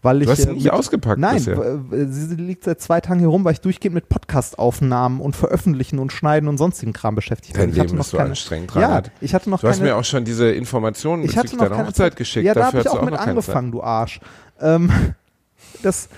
[0.00, 1.80] Weil ich, Du hast sie äh, nicht ausgepackt Nein, bisher.
[2.08, 6.12] sie liegt seit zwei Tagen hier rum, weil ich durchgehend mit Podcast-Aufnahmen und Veröffentlichen und
[6.12, 7.70] Schneiden und sonstigen Kram beschäftigt Dein bin.
[7.74, 9.88] Ich hatte Leben noch ist so keine, anstrengend, Ja, ich hatte noch Du hast keine,
[9.90, 12.16] mir auch schon diese Informationen ich hatte bezüglich deiner Hochzeit Zeit.
[12.16, 12.46] geschickt.
[12.46, 14.20] Ja, da Dafür habe ich du auch mit angefangen, du Arsch.
[14.60, 14.90] Ähm,
[15.82, 16.08] das,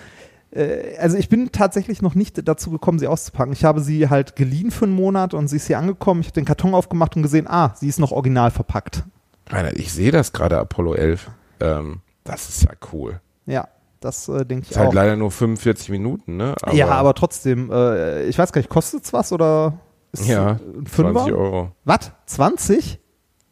[0.99, 3.53] also ich bin tatsächlich noch nicht dazu gekommen, sie auszupacken.
[3.53, 6.21] Ich habe sie halt geliehen für einen Monat und sie ist hier angekommen.
[6.23, 9.05] Ich habe den Karton aufgemacht und gesehen, ah, sie ist noch original verpackt.
[9.49, 11.31] Reinhard, ich sehe das gerade, Apollo 11.
[11.61, 13.21] Ähm, das ist ja cool.
[13.47, 13.69] Ja,
[14.01, 14.95] das äh, denke ich Ist halt auch.
[14.95, 16.55] leider nur 45 Minuten, ne?
[16.73, 19.75] ja, aber trotzdem, äh, ich weiß gar nicht, kostet es was oder
[20.13, 21.13] ist Ja, es ein Fünfer?
[21.25, 21.73] 20 Euro.
[21.85, 22.11] Was?
[22.27, 22.99] 20?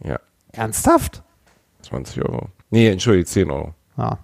[0.04, 0.18] Ja,
[0.52, 1.22] Ernsthaft?
[1.82, 2.48] 20 Euro.
[2.70, 3.74] Nee, entschuldige, 10 Euro.
[3.96, 4.18] Ja.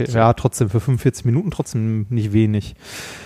[0.00, 2.74] Okay, ja, trotzdem für 45 Minuten trotzdem nicht wenig.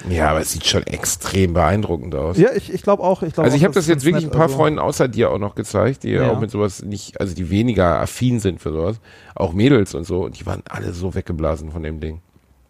[0.08, 2.38] Ja, aber es sieht schon extrem beeindruckend aus.
[2.38, 3.22] Ja, ich, ich glaube auch.
[3.22, 5.30] Ich glaub Also ich habe das ist jetzt wirklich ein paar also- Freunden außer dir
[5.30, 6.30] auch noch gezeigt, die Ja.
[6.30, 9.00] auch mit sowas nicht, also die weniger affin sind für sowas,
[9.35, 12.20] auch Mädels und so, und die waren alle so weggeblasen von dem Ding.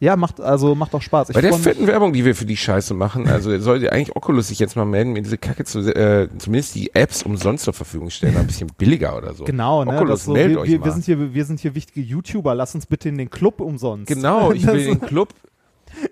[0.03, 1.29] Ja, macht also macht auch Spaß.
[1.29, 4.49] Ich Bei der fetten Werbung, die wir für die Scheiße machen, also sollte eigentlich Oculus
[4.49, 8.11] sich jetzt mal melden, mir diese Kacke zu, äh, zumindest die Apps umsonst zur Verfügung
[8.11, 9.45] stellen, ein bisschen billiger oder so.
[9.45, 9.95] Genau, ne?
[9.95, 10.87] Oculus, so, meldet wir, euch wir, mal.
[10.87, 14.09] wir, sind hier, wir sind hier wichtige YouTuber, lass uns bitte in den Club umsonst.
[14.09, 15.29] Genau, ich will Das- den Club.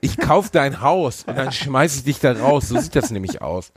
[0.01, 2.69] Ich kauf dein Haus und dann schmeiß ich dich da raus.
[2.69, 3.73] So sieht das nämlich aus.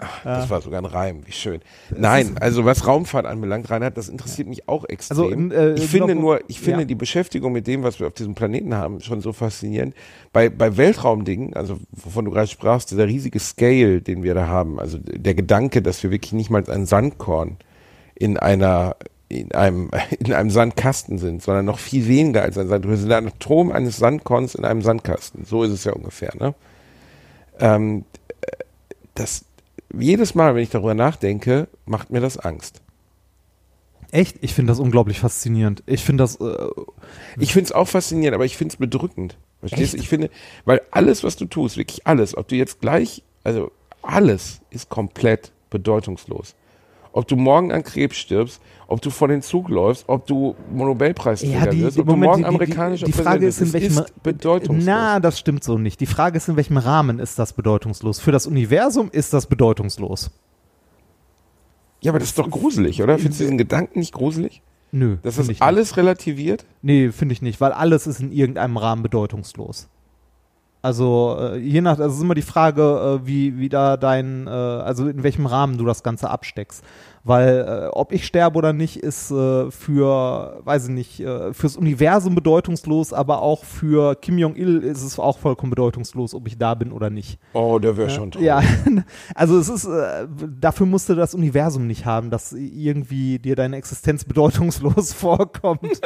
[0.00, 1.60] Ach, das war sogar ein Reim, wie schön.
[1.96, 5.50] Nein, also was Raumfahrt anbelangt, Reinhard, das interessiert mich auch extrem.
[5.50, 6.86] Also, äh, ich finde noch- nur, ich finde ja.
[6.86, 9.94] die Beschäftigung mit dem, was wir auf diesem Planeten haben, schon so faszinierend.
[10.32, 14.78] Bei, bei Weltraumdingen, also wovon du gerade sprachst, dieser riesige Scale, den wir da haben,
[14.78, 17.56] also der Gedanke, dass wir wirklich nicht mal ein Sandkorn
[18.14, 18.96] in einer
[19.28, 22.90] in einem, in einem Sandkasten sind, sondern noch viel weniger als ein Sandkorn.
[22.90, 25.44] Wir sind ein Atom eines Sandkorns in einem Sandkasten.
[25.44, 26.32] So ist es ja ungefähr.
[26.38, 26.54] Ne?
[27.60, 28.04] Ähm,
[28.40, 28.46] äh,
[29.14, 29.44] das,
[29.96, 32.80] jedes Mal, wenn ich darüber nachdenke, macht mir das Angst.
[34.10, 34.36] Echt?
[34.40, 35.82] Ich finde das unglaublich faszinierend.
[35.86, 36.36] Ich finde das.
[36.36, 36.68] Äh,
[37.38, 39.36] Ich finde es auch faszinierend, aber ich finde es bedrückend.
[39.60, 39.98] Verstehst du?
[39.98, 40.30] Ich finde,
[40.64, 43.70] weil alles, was du tust, wirklich alles, ob du jetzt gleich, also
[44.02, 46.54] alles ist komplett bedeutungslos.
[47.12, 51.64] Ob du morgen an Krebs stirbst, ob du vor den Zug läufst, ob du Nobelpreisträger
[51.64, 53.72] ja, die, wirst, ob du Moment, morgen die, die, amerikanischer die, die Frage ist, in
[53.72, 53.98] welchem.
[53.98, 54.84] Ist bedeutungslos.
[54.84, 56.00] Na, das stimmt so nicht.
[56.00, 58.20] Die Frage ist, in welchem Rahmen ist das bedeutungslos?
[58.20, 60.30] Für das Universum ist das bedeutungslos.
[62.00, 63.18] ja, aber das ist doch gruselig, oder?
[63.18, 64.62] Findest du diesen Gedanken nicht gruselig?
[64.90, 65.18] Nö.
[65.22, 66.64] Dass das alles relativiert?
[66.80, 69.88] Nee, finde ich nicht, weil alles ist in irgendeinem Rahmen bedeutungslos.
[70.88, 74.50] Also äh, je nach, das ist immer die Frage, äh, wie, wie da dein, äh,
[74.50, 76.82] also in welchem Rahmen du das Ganze absteckst.
[77.24, 81.22] Weil ob ich sterbe oder nicht, ist für, weiß ich nicht,
[81.52, 86.56] fürs Universum bedeutungslos, aber auch für Kim Jong-il ist es auch vollkommen bedeutungslos, ob ich
[86.56, 87.38] da bin oder nicht.
[87.52, 88.42] Oh, der wäre schon toll.
[88.42, 88.62] Ja,
[89.34, 89.86] also es ist,
[90.58, 95.82] dafür musste das Universum nicht haben, dass irgendwie dir deine Existenz bedeutungslos vorkommt.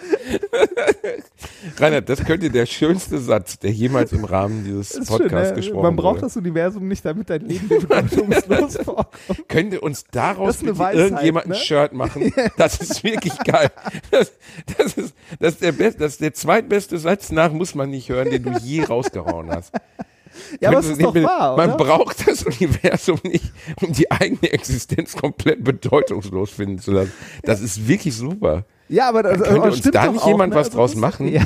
[1.78, 5.50] Reinhard, das könnte der schönste Satz, der jemals im Rahmen dieses Das ist schön, Podcasts
[5.50, 5.56] ne?
[5.56, 6.26] gesprochen Man braucht wurde.
[6.26, 9.48] das Universum nicht, damit dein Leben bedeutungslos vorkommt.
[9.48, 11.54] Könnte uns Das daraus Weisheit, irgendjemand ein ne?
[11.56, 12.32] Shirt machen?
[12.56, 13.70] Das ist wirklich geil.
[14.10, 14.32] Das,
[14.76, 18.08] das, ist, das, ist der best, das ist der zweitbeste Satz nach, muss man nicht
[18.08, 19.72] hören, den du je rausgehauen hast.
[20.60, 21.84] Ja, aber Könnte- ist doch wahr, Man oder?
[21.84, 27.12] braucht das Universum nicht, um die eigene Existenz komplett bedeutungslos finden zu lassen.
[27.42, 28.64] Das ist wirklich super.
[28.90, 30.58] Ja, aber das, Könnte uns da nicht auch, jemand ne?
[30.58, 31.28] was Also draus das- machen?
[31.28, 31.42] Ja.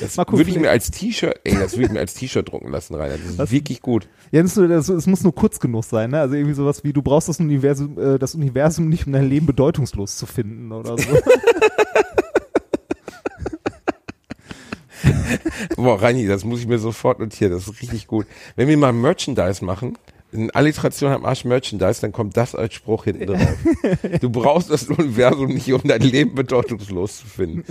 [0.00, 2.70] Das gucken, würde ich mir als T-Shirt, ey, das würde ich mir als T-Shirt drucken
[2.72, 3.14] lassen, Rainer.
[3.36, 4.08] Das ist wirklich gut.
[4.32, 6.18] Ja, das, das, es muss nur kurz genug sein, ne?
[6.20, 9.46] Also irgendwie sowas wie, du brauchst das Universum, äh, das Universum nicht, um dein Leben
[9.46, 11.08] bedeutungslos zu finden oder so.
[15.76, 17.52] Boah, Reini, das muss ich mir sofort notieren.
[17.52, 18.26] Das ist richtig gut.
[18.56, 19.98] Wenn wir mal Merchandise machen,
[20.32, 23.56] in Alliteration am Arsch Merchandise, dann kommt das als Spruch hinten drauf.
[24.20, 27.64] Du brauchst das Universum nicht, um dein Leben bedeutungslos zu finden.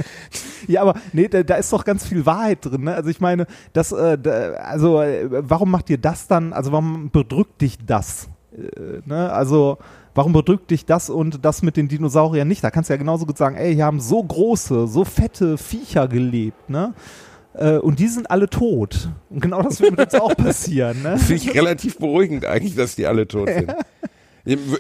[0.68, 2.84] Ja, aber nee, da, da ist doch ganz viel Wahrheit drin.
[2.84, 2.94] Ne?
[2.94, 7.10] Also ich meine, das, äh, da, also äh, warum macht dir das dann, also warum
[7.10, 8.30] bedrückt dich das?
[8.56, 9.32] Äh, ne?
[9.32, 9.80] Also
[10.14, 12.64] warum bedrückt dich das und das mit den Dinosauriern nicht?
[12.64, 16.08] Da kannst du ja genauso gut sagen, ey, hier haben so große, so fette Viecher
[16.08, 16.94] gelebt, ne?
[17.54, 19.10] Äh, und die sind alle tot.
[19.30, 21.18] Und genau das wird mit uns auch passieren, ne?
[21.20, 23.74] Finde ich relativ beruhigend eigentlich, dass die alle tot sind.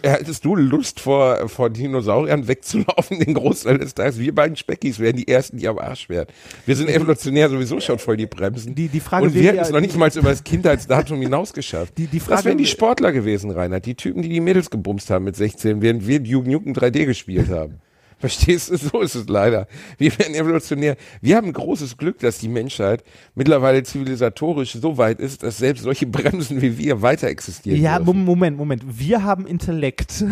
[0.01, 4.17] Hättest du Lust vor, vor Dinosauriern wegzulaufen den Großteil des Tages?
[4.17, 6.25] Wir beiden Speckis wären die Ersten, die am Arsch wären.
[6.65, 8.73] Wir sind evolutionär sowieso schon voll die Bremsen.
[8.73, 11.95] Die- die Frage Und wir hätten es noch nicht mal über das Kindheitsdatum hinaus geschafft.
[11.99, 13.85] Die- die das Frage- wären die Sportler gewesen, Reinhard.
[13.85, 17.49] Die Typen, die die Mädels gebumst haben mit 16, während wir Duke Nukem 3D gespielt
[17.49, 17.75] haben.
[18.21, 18.77] Verstehst du?
[18.91, 19.67] So ist es leider.
[19.97, 20.95] Wir werden evolutionär.
[21.21, 23.03] Wir haben großes Glück, dass die Menschheit
[23.35, 27.81] mittlerweile zivilisatorisch so weit ist, dass selbst solche Bremsen wie wir weiter existieren.
[27.81, 28.05] Ja, dürfen.
[28.17, 28.83] Mom- Moment, Moment.
[28.87, 30.23] Wir haben Intellekt.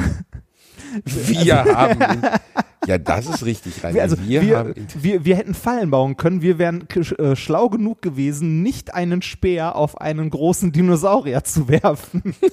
[1.06, 2.02] Wir haben.
[2.02, 2.21] ihn-
[2.88, 3.95] Ja, das ist richtig, Rainer.
[3.95, 4.73] Wir, also wir, wir, haben.
[4.99, 6.41] wir, wir, hätten Fallen bauen können.
[6.41, 6.88] Wir wären
[7.19, 12.34] äh, schlau genug gewesen, nicht einen Speer auf einen großen Dinosaurier zu werfen.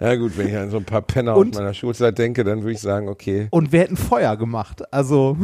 [0.00, 2.62] Ja, gut, wenn ich an so ein paar Penner Und- aus meiner Schulzeit denke, dann
[2.62, 3.46] würde ich sagen, okay.
[3.50, 4.82] Und wir hätten Feuer gemacht.
[4.92, 5.36] Also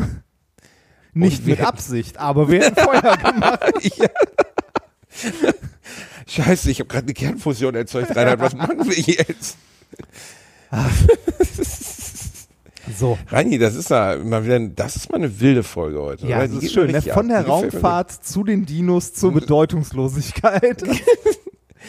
[1.14, 3.60] nicht mit Absicht, aber wir hätten Feuer gemacht.
[3.96, 4.08] ja.
[6.26, 8.40] Scheiße, ich habe gerade eine Kernfusion erzeugt, Reinhard.
[8.40, 9.56] Was machen wir jetzt?
[12.98, 13.18] So.
[13.28, 16.26] Reini, das ist ja mal wieder, das ist mal eine wilde Folge heute.
[16.26, 16.90] Ja, das ist schön.
[16.90, 17.02] Ne?
[17.02, 20.82] Von der Raumfahrt zu den Dinos zur Bedeutungslosigkeit.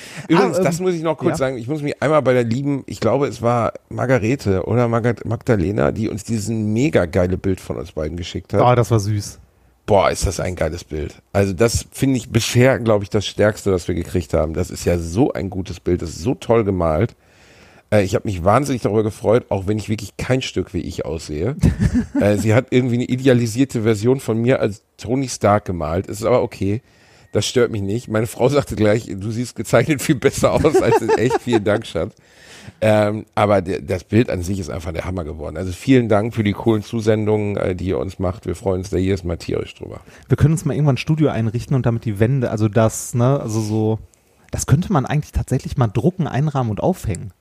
[0.27, 1.47] Übrigens, Ah, ähm, das muss ich noch kurz ja.
[1.47, 1.57] sagen.
[1.57, 6.09] Ich muss mich einmal bei der lieben, ich glaube, es war Margarete oder Magdalena, die
[6.09, 8.62] uns dieses mega geile Bild von uns beiden geschickt hat.
[8.62, 9.39] Ah, das war süß.
[9.85, 11.15] Boah, ist das ein geiles Bild.
[11.33, 14.53] Also das finde ich bisher, glaube ich, das Stärkste, was wir gekriegt haben.
[14.53, 16.03] Das ist ja so ein gutes Bild.
[16.03, 17.15] Das ist so toll gemalt.
[17.91, 21.05] Äh, ich habe mich wahnsinnig darüber gefreut, auch wenn ich wirklich kein Stück wie ich
[21.05, 21.55] aussehe.
[22.21, 26.07] äh, sie hat irgendwie eine idealisierte Version von mir als Tony Stark gemalt.
[26.07, 26.81] Ist aber okay.
[27.31, 28.07] Das stört mich nicht.
[28.07, 31.41] Meine Frau sagte gleich, du siehst gezeichnet viel besser aus als in echt.
[31.41, 32.15] Vielen Dank, Schatz.
[32.81, 35.57] Ähm, aber der, das Bild an sich ist einfach der Hammer geworden.
[35.57, 38.45] Also vielen Dank für die coolen Zusendungen, äh, die ihr uns macht.
[38.45, 40.01] Wir freuen uns da jedes Mal tierisch drüber.
[40.27, 43.39] Wir können uns mal irgendwann ein Studio einrichten und damit die Wände, also das, ne,
[43.39, 43.99] also so,
[44.51, 47.33] das könnte man eigentlich tatsächlich mal drucken, einrahmen und aufhängen.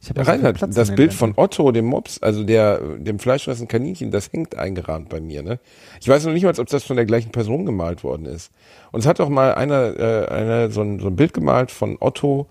[0.00, 4.32] Ich habe Reinhard, das Bild von Otto, dem Mops, also der, dem fleischfressenden Kaninchen, das
[4.32, 5.58] hängt eingerahmt bei mir, ne?
[6.00, 8.52] Ich weiß noch nicht mal, ob das von der gleichen Person gemalt worden ist.
[8.92, 11.96] Und es hat doch mal einer, äh, einer so, ein, so ein Bild gemalt von
[11.98, 12.46] Otto,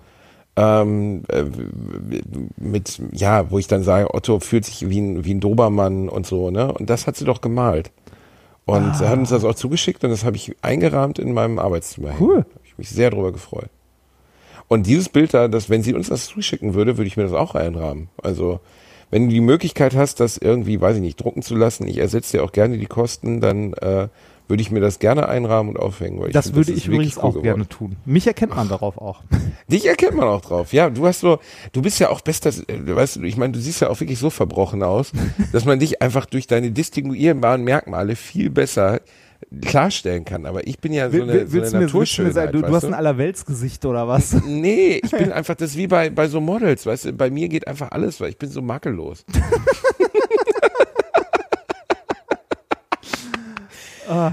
[0.58, 1.46] ähm, äh,
[2.58, 6.26] mit, ja, wo ich dann sage, Otto fühlt sich wie ein, wie ein Dobermann und
[6.28, 6.74] so, ne?
[6.74, 7.92] Und das hat sie doch gemalt.
[8.66, 9.08] Und Ah.
[9.08, 12.12] hat uns das auch zugeschickt und das habe ich eingerahmt in meinem Arbeitszimmer.
[12.20, 12.40] Cool.
[12.40, 13.70] Hab ich mich sehr drüber gefreut.
[14.68, 17.34] Und dieses Bild da, dass, wenn sie uns das zuschicken würde, würde ich mir das
[17.34, 18.10] auch einrahmen.
[18.22, 18.60] Also,
[19.10, 22.38] wenn du die Möglichkeit hast, das irgendwie, weiß ich nicht, drucken zu lassen, ich ersetze
[22.38, 24.10] dir auch gerne die Kosten, dann äh,
[24.50, 26.20] würde ich mir das gerne einrahmen und aufhängen.
[26.20, 27.44] Weil ich Das finde, würde ist ich wirklich übrigens cool auch geworden.
[27.44, 27.96] gerne tun.
[28.06, 29.22] Mich erkennt man darauf auch.
[29.72, 30.72] Dich erkennt man auch drauf.
[30.74, 31.40] Ja, du hast so,
[31.74, 34.20] du bist ja auch bester, äh, weißt du, ich meine, du siehst ja auch wirklich
[34.20, 35.12] so verbrochen aus,
[35.54, 39.00] dass man dich einfach durch deine distinguierbaren Merkmale viel besser
[39.62, 40.46] klarstellen kann.
[40.46, 42.28] Aber ich bin ja so eine, will- so willst eine du mir, willst du mir
[42.30, 42.34] Naturschönheit.
[42.34, 44.34] sagen, du, du hast ein Allerweltsgesicht oder was?
[44.46, 47.48] Nee, ich bin einfach, das ist wie bei, bei so Models, weißt du, bei mir
[47.50, 49.26] geht einfach alles, weil ich bin so makellos.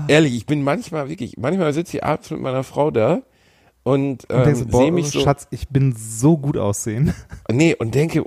[0.09, 3.23] Ehrlich, ich bin manchmal wirklich, manchmal sitze ich abends mit meiner Frau da
[3.83, 7.13] und, Und ähm, du, boah, sehe mich so, Schatz, ich bin so gut aussehen.
[7.51, 8.25] nee, und denke,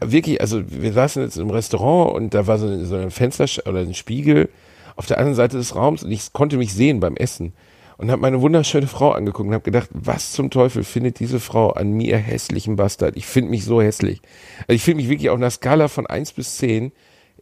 [0.00, 3.80] wirklich, also wir saßen jetzt im Restaurant und da war so, so ein Fenster oder
[3.80, 4.48] ein Spiegel
[4.96, 7.52] auf der anderen Seite des Raums und ich konnte mich sehen beim Essen
[7.96, 11.70] und habe meine wunderschöne Frau angeguckt und habe gedacht, was zum Teufel findet diese Frau
[11.70, 13.16] an mir hässlichen Bastard?
[13.16, 14.20] Ich finde mich so hässlich.
[14.60, 16.92] Also ich finde mich wirklich auf einer Skala von 1 bis 10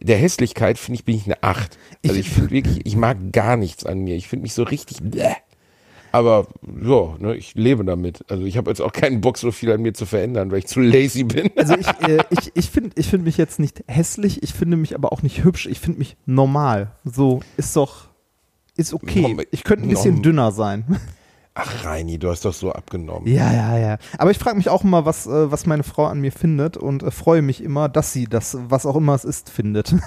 [0.03, 1.77] der Hässlichkeit finde ich bin ich eine 8.
[2.05, 4.15] Also ich, finde wirklich, ich mag gar nichts an mir.
[4.15, 5.35] Ich finde mich so richtig bläh.
[6.13, 6.45] Aber
[6.79, 8.23] ja, ne, ich lebe damit.
[8.29, 10.67] Also ich habe jetzt auch keinen Bock, so viel an mir zu verändern, weil ich
[10.67, 11.49] zu lazy bin.
[11.57, 14.93] Also ich, äh, ich, ich finde ich find mich jetzt nicht hässlich, ich finde mich
[14.93, 16.91] aber auch nicht hübsch, ich finde mich normal.
[17.03, 18.09] So, ist doch,
[18.75, 19.35] ist okay.
[19.49, 20.99] Ich könnte ein bisschen dünner sein.
[21.55, 23.27] Ach, Reini, du hast doch so abgenommen.
[23.27, 23.97] Ja, ja, ja.
[24.17, 27.03] Aber ich frage mich auch immer, was, äh, was meine Frau an mir findet und
[27.03, 29.95] äh, freue mich immer, dass sie das, was auch immer es ist, findet.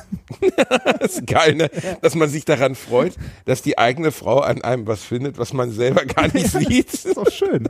[1.01, 1.71] Das ist geil, ne?
[2.03, 5.71] Dass man sich daran freut, dass die eigene Frau an einem was findet, was man
[5.71, 6.93] selber gar nicht sieht.
[6.93, 7.69] Das ist doch schön.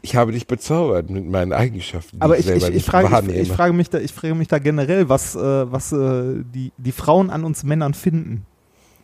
[0.00, 3.08] Ich habe dich bezaubert mit meinen Eigenschaften, Aber ich, ich, ich, ich, frage,
[3.46, 7.30] frage mich da, ich frage mich da generell, was, äh, was äh, die, die Frauen
[7.30, 8.46] an uns Männern finden.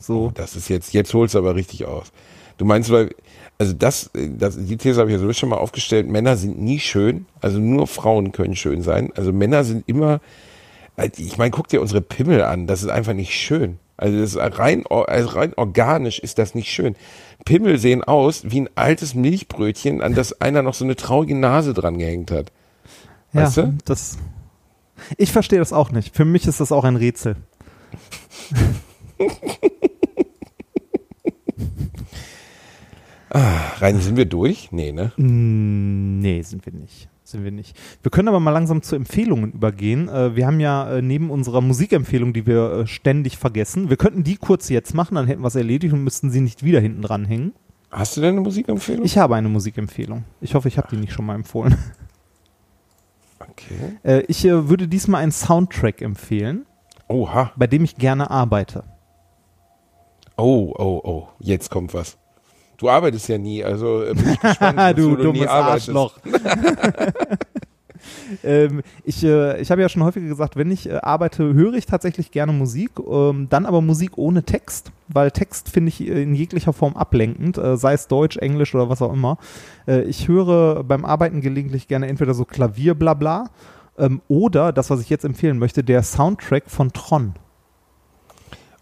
[0.00, 0.32] So.
[0.34, 2.12] Das ist jetzt, jetzt holst du aber richtig aus.
[2.56, 3.10] Du meinst, weil,
[3.59, 6.79] also das, das die These habe ich ja sowieso schon mal aufgestellt, Männer sind nie
[6.79, 9.12] schön, also nur Frauen können schön sein.
[9.16, 10.21] Also Männer sind immer,
[11.16, 13.79] ich meine, guck dir unsere Pimmel an, das ist einfach nicht schön.
[13.97, 16.94] Also das ist rein, also rein organisch ist das nicht schön.
[17.44, 21.75] Pimmel sehen aus wie ein altes Milchbrötchen, an das einer noch so eine traurige Nase
[21.75, 22.53] dran gehängt hat.
[23.33, 23.75] Ja, Weißt du?
[23.85, 24.18] das.
[25.16, 26.14] Ich verstehe das auch nicht.
[26.14, 27.37] Für mich ist das auch ein Rätsel.
[33.30, 34.70] Rein, sind wir durch?
[34.72, 35.12] Nee, ne?
[35.16, 37.08] Mm, Nee, sind wir nicht.
[37.24, 37.78] Sind wir nicht.
[38.02, 40.08] Wir können aber mal langsam zu Empfehlungen übergehen.
[40.08, 44.24] Äh, wir haben ja äh, neben unserer Musikempfehlung, die wir äh, ständig vergessen, wir könnten
[44.24, 47.02] die kurz jetzt machen, dann hätten wir es erledigt und müssten sie nicht wieder hinten
[47.02, 47.52] dranhängen.
[47.90, 49.04] Hast du denn eine Musikempfehlung?
[49.04, 50.24] Ich habe eine Musikempfehlung.
[50.40, 51.74] Ich hoffe, ich habe die nicht schon mal empfohlen.
[53.40, 54.24] okay.
[54.28, 56.66] Ich würde diesmal einen Soundtrack empfehlen,
[57.08, 57.52] Oha.
[57.56, 58.84] bei dem ich gerne arbeite.
[60.36, 61.28] Oh, oh, oh.
[61.40, 62.18] Jetzt kommt was.
[62.78, 65.88] Du arbeitest ja nie, also äh, bin ich gespannt, du nie dummes arbeitest.
[65.90, 66.18] Arschloch.
[68.44, 71.86] ähm, ich äh, ich habe ja schon häufiger gesagt, wenn ich äh, arbeite, höre ich
[71.86, 76.72] tatsächlich gerne Musik, ähm, dann aber Musik ohne Text, weil Text finde ich in jeglicher
[76.72, 79.38] Form ablenkend, äh, sei es Deutsch, Englisch oder was auch immer.
[79.86, 83.50] Äh, ich höre beim Arbeiten gelegentlich gerne entweder so Klavier, bla bla,
[83.98, 87.34] ähm, oder das, was ich jetzt empfehlen möchte, der Soundtrack von Tron.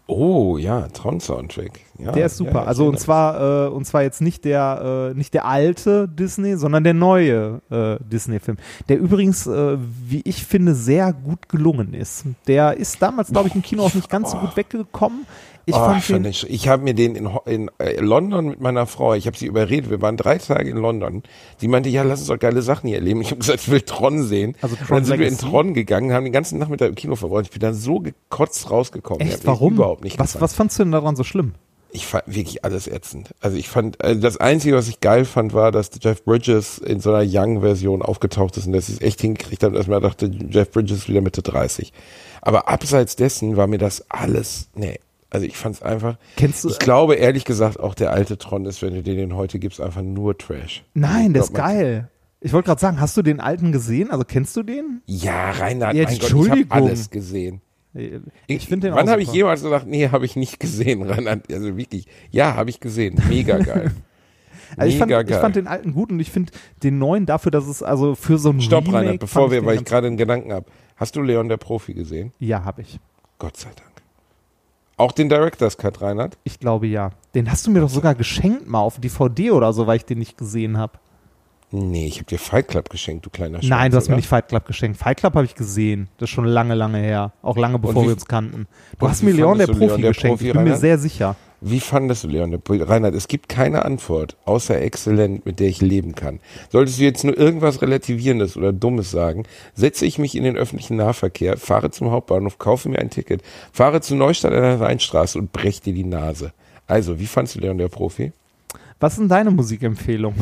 [0.07, 1.81] Oh ja, Tron-Soundtrack.
[1.99, 2.61] Ja, Der ist super.
[2.61, 6.55] ja, also und zwar äh, und zwar jetzt nicht der äh, nicht der alte Disney,
[6.55, 8.57] sondern der neue äh, Disney-Film,
[8.87, 12.23] der übrigens, äh, wie ich finde, sehr gut gelungen ist.
[12.47, 15.25] Der ist damals, glaube ich, im Kino auch nicht ganz so gut weggekommen.
[15.69, 18.61] Ich Oh, fand ich den, sch- ich habe mir den in, in äh, London mit
[18.61, 21.23] meiner Frau, ich habe sie überredet, wir waren drei Tage in London.
[21.57, 23.19] Sie meinte, ja, lass uns doch geile Sachen hier erleben.
[23.19, 24.55] Ich habe gesagt, ich will Tron sehen.
[24.61, 25.49] Also Und Tron dann sind wir in Legacy?
[25.51, 27.43] Tron gegangen, haben den ganzen Nachmittag im Kino verbracht.
[27.47, 29.27] Ich bin da so gekotzt rausgekommen.
[29.27, 29.73] Echt, warum?
[29.73, 30.41] Überhaupt nicht was, gefallen.
[30.43, 31.53] was fandst du denn daran so schlimm?
[31.91, 33.31] Ich fand wirklich alles ätzend.
[33.41, 37.01] Also ich fand, also das Einzige, was ich geil fand, war, dass Jeff Bridges in
[37.01, 40.31] so einer Young-Version aufgetaucht ist und dass sie es echt hingekriegt haben, dass man dachte,
[40.49, 41.91] Jeff Bridges ist wieder Mitte 30.
[42.41, 44.99] Aber abseits dessen war mir das alles, nee.
[45.29, 48.65] Also ich fand es einfach, Kennst du- ich glaube ehrlich gesagt auch der alte Tron
[48.65, 50.83] ist, wenn du den, den heute gibst, einfach nur Trash.
[50.93, 52.09] Nein, der Ich ist geil.
[52.39, 54.11] Ich wollte gerade sagen, hast du den alten gesehen?
[54.11, 55.01] Also kennst du den?
[55.05, 57.61] Ja, Reinhard, Ja, mein Gott, ich habe alles gesehen.
[58.45, 61.51] Ich finde den Wann habe ich jemals gesagt, nee, habe ich nicht gesehen, Reinhard?
[61.51, 63.19] Also wirklich, ja, habe ich gesehen.
[63.27, 63.91] Mega geil.
[64.77, 65.41] Also ich, fand, Mega ich geil.
[65.41, 66.51] fand den alten gut und ich finde
[66.83, 69.77] den neuen dafür, dass es also für so ein Stopp, Remake Reinhard, bevor wir, weil
[69.77, 70.67] ich gerade einen Gedanken habe.
[70.95, 72.33] Hast du Leon der Profi gesehen?
[72.39, 72.99] Ja, habe ich.
[73.39, 73.86] Gott sei Dank.
[74.97, 76.37] Auch den Director's Cut, Reinhard?
[76.43, 77.11] Ich glaube ja.
[77.35, 80.17] Den hast du mir doch sogar geschenkt mal auf DVD oder so, weil ich den
[80.19, 80.93] nicht gesehen habe.
[81.69, 84.17] Nee, ich habe dir Fight Club geschenkt, du kleiner Schwanz, Nein, du hast mir oder?
[84.17, 84.97] nicht Fight Club geschenkt.
[84.97, 86.07] Fight Club habe ich gesehen.
[86.17, 87.33] Das ist schon lange, lange her.
[87.41, 88.67] Auch lange bevor wie- wir uns kannten.
[88.97, 90.37] Du hast mir Leon der Profi Leon der geschenkt.
[90.37, 90.81] Profi, ich bin mir Reinhard?
[90.81, 91.35] sehr sicher.
[91.59, 92.83] Wie fandest du Leon der Profi?
[92.83, 96.39] Reinhard, es gibt keine Antwort, außer exzellent, mit der ich leben kann.
[96.69, 99.43] Solltest du jetzt nur irgendwas Relativierendes oder Dummes sagen,
[99.73, 103.41] setze ich mich in den öffentlichen Nahverkehr, fahre zum Hauptbahnhof, kaufe mir ein Ticket,
[103.71, 106.53] fahre zu Neustadt an der Rheinstraße und brech dir die Nase.
[106.85, 108.33] Also, wie fandst du Leon der Profi?
[108.99, 110.35] Was ist denn deine Musikempfehlung?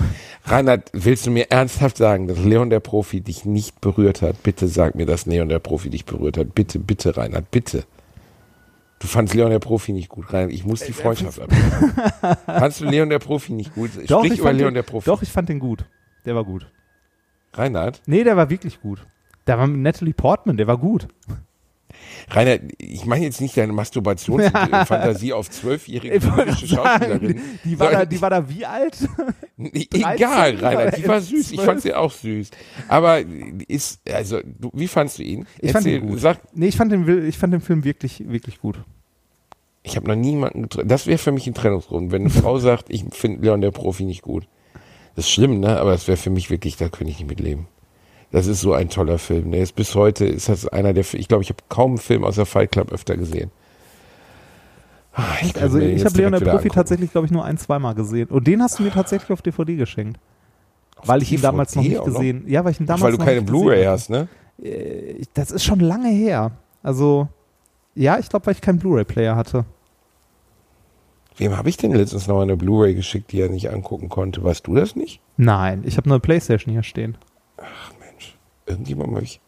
[0.45, 4.43] Reinhard, willst du mir ernsthaft sagen, dass Leon der Profi dich nicht berührt hat?
[4.43, 6.55] Bitte sag mir, dass Leon der Profi dich berührt hat.
[6.55, 7.83] Bitte, bitte, Reinhard, bitte.
[9.05, 10.51] Du fandst Leon der Profi nicht gut, Reinhard.
[10.51, 11.93] Ich muss die Freundschaft abbrechen.
[12.47, 13.91] Fandst du Leon der Profi nicht gut?
[13.91, 15.05] Sprich Doch, ich über Leon den, der Profi.
[15.05, 15.85] Doch, ich fand den gut.
[16.25, 16.71] Der war gut.
[17.53, 19.05] Reinhard, Nee, der war wirklich gut.
[19.45, 21.07] Der war mit Natalie Portman, der war gut.
[22.29, 27.39] Reinhard, ich meine jetzt nicht deine Masturbationsfantasie auf zwölfjährige jüdische Schauspielerin.
[27.63, 28.97] die, war da, die war da wie alt?
[29.57, 31.51] Egal, 13 Reinhard, die war süß.
[31.51, 32.49] Ich fand sie auch süß.
[32.87, 33.19] Aber
[33.67, 35.45] ist, also, du, wie fandst du ihn?
[35.59, 36.19] Ich fand Erzähl, ihn gut.
[36.19, 38.79] Sag, Nee, ich fand den, ich fand den Film wirklich, wirklich gut.
[39.83, 40.87] Ich habe noch niemanden getroffen.
[40.87, 44.03] Das wäre für mich ein Trennungsgrund, wenn eine Frau sagt, ich finde Leon der Profi
[44.03, 44.47] nicht gut.
[45.15, 45.79] Das ist schlimm, ne?
[45.79, 47.67] Aber es wäre für mich wirklich, da könnte ich nicht mitleben.
[48.31, 49.51] Das ist so ein toller Film.
[49.51, 52.23] Der ist bis heute, ist das einer der, ich glaube, ich habe kaum einen Film
[52.23, 53.51] außer Fight Club öfter gesehen.
[55.13, 56.69] Ah, ich Also ich habe Leon der Profi angucken.
[56.69, 58.27] tatsächlich, glaube ich, nur ein, zweimal gesehen.
[58.27, 60.19] Und den hast du mir tatsächlich auf DVD geschenkt.
[61.05, 62.05] weil ich ihn DVD damals noch nicht noch?
[62.05, 64.27] gesehen Ja, weil ich ihn damals Weil du keine Blu-ray hast, ne?
[64.57, 64.67] habe.
[64.67, 66.51] Äh, Das ist schon lange her.
[66.83, 67.29] Also,
[67.95, 69.63] ja, ich glaube, weil ich keinen Blu-ray-Player hatte.
[71.37, 74.43] Wem habe ich denn letztens noch eine Blu-ray geschickt, die er nicht angucken konnte?
[74.43, 75.21] Weißt du das nicht?
[75.37, 77.17] Nein, ich habe eine Playstation hier stehen.
[77.57, 77.91] Ach
[78.65, 79.39] irgendjemand habe ich.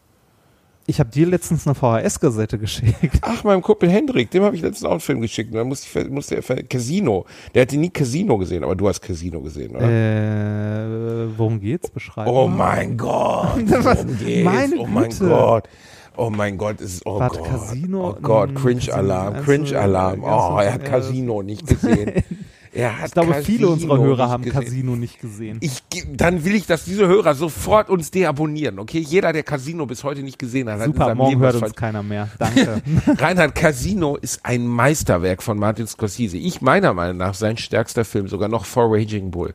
[0.90, 3.18] Ich habe dir letztens eine VHS-Kassette geschickt.
[3.20, 5.50] Ach, meinem Kumpel Hendrik, dem habe ich letztens auch einen Film geschickt.
[5.50, 7.26] Und dann musste ich, musste er, Casino.
[7.54, 9.86] Der hatte nie Casino gesehen, aber du hast Casino gesehen, oder?
[9.86, 11.90] Äh, worum geht's?
[11.90, 12.30] Beschreiben.
[12.30, 13.58] Oh mein Gott.
[13.66, 14.44] Worum geht's?
[14.44, 15.28] Meine oh mein Güte.
[15.28, 15.68] Gott.
[16.16, 17.48] Oh mein Gott, es ist, oh Warte, Gott.
[17.48, 18.10] Casino?
[18.10, 20.24] Oh Gott, Cringe-Alarm, Casino, Cringe-Alarm.
[20.24, 22.24] also, Oh, er hat Casino nicht gesehen.
[22.86, 24.60] Hat Ich glaube, viele Casino unserer Hörer haben gesehen.
[24.60, 25.58] Casino nicht gesehen.
[25.60, 29.00] Ich, dann will ich, dass diese Hörer sofort uns deabonnieren, okay?
[29.00, 31.74] Jeder, der Casino bis heute nicht gesehen hat, hat Super, seinem morgen Leben hört uns
[31.74, 32.28] keiner mehr.
[32.38, 32.82] Danke.
[33.18, 36.36] Reinhard Casino ist ein Meisterwerk von Martin Scorsese.
[36.36, 39.54] Ich meiner Meinung nach sein stärkster Film, sogar noch vor Raging Bull.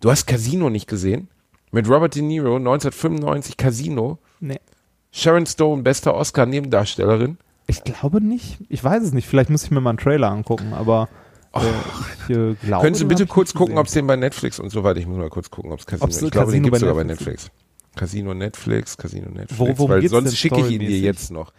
[0.00, 1.28] Du hast Casino nicht gesehen?
[1.70, 4.18] Mit Robert De Niro, 1995 Casino.
[4.40, 4.58] nee.
[5.10, 7.38] Sharon Stone, bester Oscar-Nebendarstellerin.
[7.66, 8.58] Ich glaube nicht.
[8.68, 9.26] Ich weiß es nicht.
[9.26, 11.08] Vielleicht muss ich mir mal einen Trailer angucken, aber
[11.54, 12.54] ich äh,
[12.94, 15.18] Sie den bitte kurz gucken, ob es den bei Netflix und so weiter, ich muss
[15.18, 17.44] mal kurz gucken, ob es Casino Ob's Ich glaube, den gibt es sogar bei Netflix.
[17.44, 17.67] Netflix.
[17.98, 19.58] Casino Netflix, Casino Netflix.
[19.58, 21.52] Wo- worum weil geht's sonst schicke ich ihn dir jetzt noch.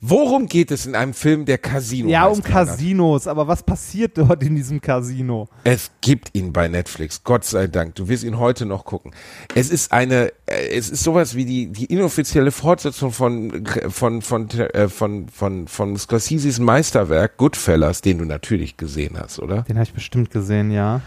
[0.00, 2.42] Worum geht es in einem Film, der Casino Ja, um?
[2.42, 3.26] Casinos.
[3.26, 5.48] Aber was passiert dort in diesem Casino?
[5.64, 7.94] Es gibt ihn bei Netflix, Gott sei Dank.
[7.94, 9.12] Du wirst ihn heute noch gucken.
[9.54, 14.50] Es ist eine, äh, es ist sowas wie die, die inoffizielle Fortsetzung von, von, von,
[14.50, 19.62] äh, von, von, von Scorseses Meisterwerk Goodfellas, den du natürlich gesehen hast, oder?
[19.62, 21.00] Den habe ich bestimmt gesehen, ja.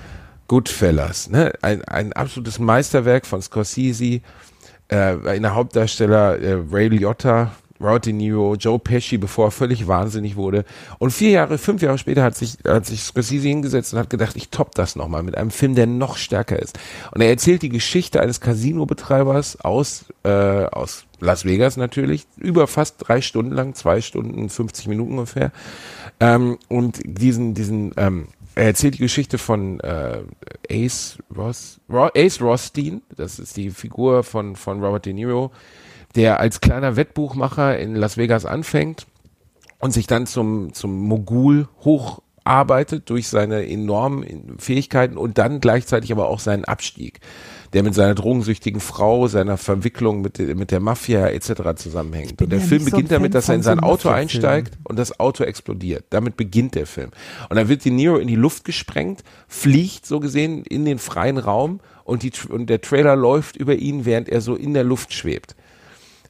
[0.47, 1.51] Goodfellas, ne?
[1.61, 4.21] Ein, ein absolutes Meisterwerk von Scorsese.
[4.91, 9.87] Äh, in der Hauptdarsteller äh, Ray Liotta, Robert De Niro, Joe Pesci, bevor er völlig
[9.87, 10.65] wahnsinnig wurde.
[10.99, 14.35] Und vier Jahre, fünf Jahre später hat sich, hat sich Scorsese hingesetzt und hat gedacht,
[14.35, 16.79] ich top das nochmal mit einem Film, der noch stärker ist.
[17.11, 22.95] Und er erzählt die Geschichte eines Casino-Betreibers aus, äh, aus Las Vegas natürlich, über fast
[22.99, 25.51] drei Stunden lang, zwei Stunden, 50 Minuten ungefähr.
[26.19, 28.27] Ähm, und diesen, diesen, ähm,
[28.57, 30.23] er erzählt die Geschichte von äh,
[30.69, 35.51] Ace Ross, Ro Ace Rothstein, das ist die Figur von, von Robert De Niro,
[36.15, 39.05] der als kleiner Wettbuchmacher in Las Vegas anfängt
[39.79, 41.67] und sich dann zum, zum Mogul
[42.47, 47.19] hocharbeitet durch seine enormen Fähigkeiten und dann gleichzeitig aber auch seinen Abstieg,
[47.73, 51.75] der mit seiner drogensüchtigen Frau, seiner Verwicklung mit, mit der Mafia etc.
[51.75, 52.41] zusammenhängt.
[52.41, 54.97] Und der ja Film nicht so beginnt damit, dass er in sein Auto einsteigt und
[54.97, 56.05] das Auto explodiert.
[56.09, 57.11] Damit beginnt der Film.
[57.49, 61.37] Und dann wird De Niro in die Luft gesprengt, fliegt so gesehen in den freien
[61.37, 65.13] Raum und, die, und der Trailer läuft über ihn, während er so in der Luft
[65.13, 65.55] schwebt.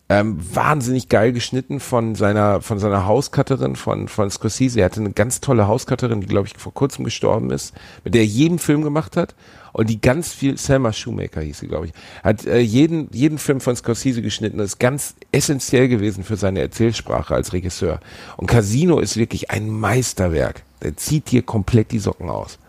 [0.10, 4.80] Ähm, wahnsinnig geil geschnitten von seiner von seiner Hauskatterin von von Scorsese.
[4.80, 7.74] Er hatte eine ganz tolle Hauskatterin, die glaube ich vor kurzem gestorben ist,
[8.06, 9.36] mit der er jeden Film gemacht hat
[9.74, 11.94] und die ganz viel Selma Shoemaker hieß sie glaube ich,
[12.24, 14.60] hat äh, jeden jeden Film von Scorsese geschnitten.
[14.60, 18.00] Das ist ganz essentiell gewesen für seine Erzählsprache als Regisseur.
[18.38, 20.64] Und Casino ist wirklich ein Meisterwerk.
[20.84, 22.60] Der zieht dir komplett die Socken aus.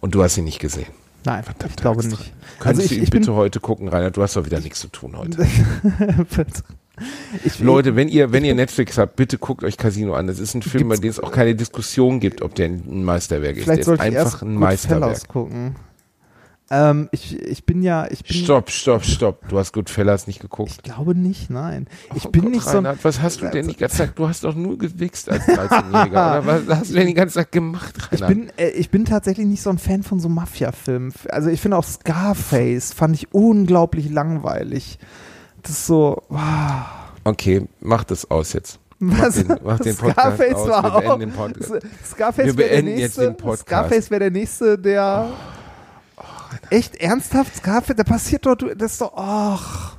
[0.00, 0.99] Und du hast ihn nicht gesehen.
[1.24, 2.32] Nein, ich glaube nicht.
[2.58, 4.10] Könntest Also ich, du ihn ich bitte heute gucken, Rainer?
[4.10, 5.46] Du hast doch wieder nichts zu tun heute.
[7.44, 10.26] ich, Leute, wenn ihr, wenn ihr Netflix habt, bitte guckt euch Casino an.
[10.26, 13.56] Das ist ein Film, bei dem es auch keine Diskussion gibt, ob der ein Meisterwerk
[13.56, 13.64] ist.
[13.64, 15.28] vielleicht Der ist ich einfach erst ein Goodfellas Meisterwerk.
[15.28, 15.76] gucken.
[16.72, 19.48] Ähm, ich, ich bin ja, ich bin, Stopp, stopp, stopp.
[19.48, 20.70] Du hast Goodfellas nicht geguckt.
[20.70, 21.88] ich glaube nicht, nein.
[22.14, 24.12] Ich Oh bin Gott, nicht so ein, Reinhard, was hast du denn die ganze Zeit?
[24.16, 26.10] Du hast doch nur gewichst als 13-Jähriger.
[26.10, 28.28] oder was hast du denn die ganze Zeit gemacht, ich Reinhard?
[28.34, 31.12] bin, äh, ich bin tatsächlich nicht so ein Fan von so Mafia-Filmen.
[31.30, 35.00] Also ich finde auch Scarface fand ich unglaublich langweilig.
[35.62, 36.40] Das ist so, wow.
[37.24, 38.78] okay, mach das aus jetzt.
[39.00, 39.34] Was?
[39.34, 40.68] den- mach den Podcast Scarface aus.
[40.68, 41.00] war Wir auch.
[41.00, 41.72] beenden den Podcast.
[42.06, 43.22] Scarface Wir wäre der nächste.
[44.20, 45.30] der nächste, der.
[46.70, 47.96] Echt ernsthaft Scarface?
[47.96, 49.89] Da passiert doch, du- das ist doch, ach.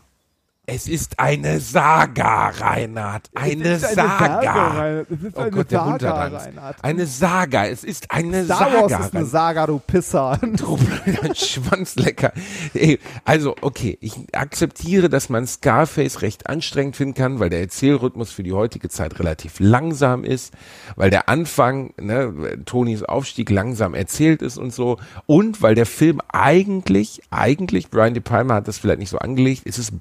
[0.68, 3.32] Es ist eine Saga, Reinhard.
[3.34, 4.68] Eine, Es ist Saga.
[4.68, 5.07] Reinhard.
[5.12, 6.45] Es ist Oh eine Gott, der Saga, Angst.
[6.45, 6.84] Reinhard.
[6.84, 7.66] Eine Saga.
[7.66, 8.82] Es ist eine Star Saga.
[8.82, 9.26] Wars ist eine.
[9.26, 10.39] Saga, du Pisser.
[10.41, 10.78] Du
[11.34, 12.32] Schwanzlecker.
[12.76, 18.32] Ey, also, okay, ich akzeptiere, dass man Scarface recht anstrengend finden kann, weil der Erzählrhythmus
[18.32, 20.53] für die heutige Zeit relativ langsam ist,
[20.95, 26.22] weil der Anfang, ne, Tonys Aufstieg langsam erzählt ist und so, und weil der Film
[26.32, 29.91] eigentlich, eigentlich, Brian De Palma hat das vielleicht nicht so angelegt, ist es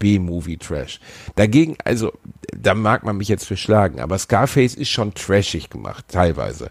[0.50, 1.00] B-Movie-Trash.
[1.36, 2.12] Dagegen, also,
[2.56, 6.70] da mag man mich jetzt für schlagen, aber Scarface ist schon trashig gemacht, teilweise.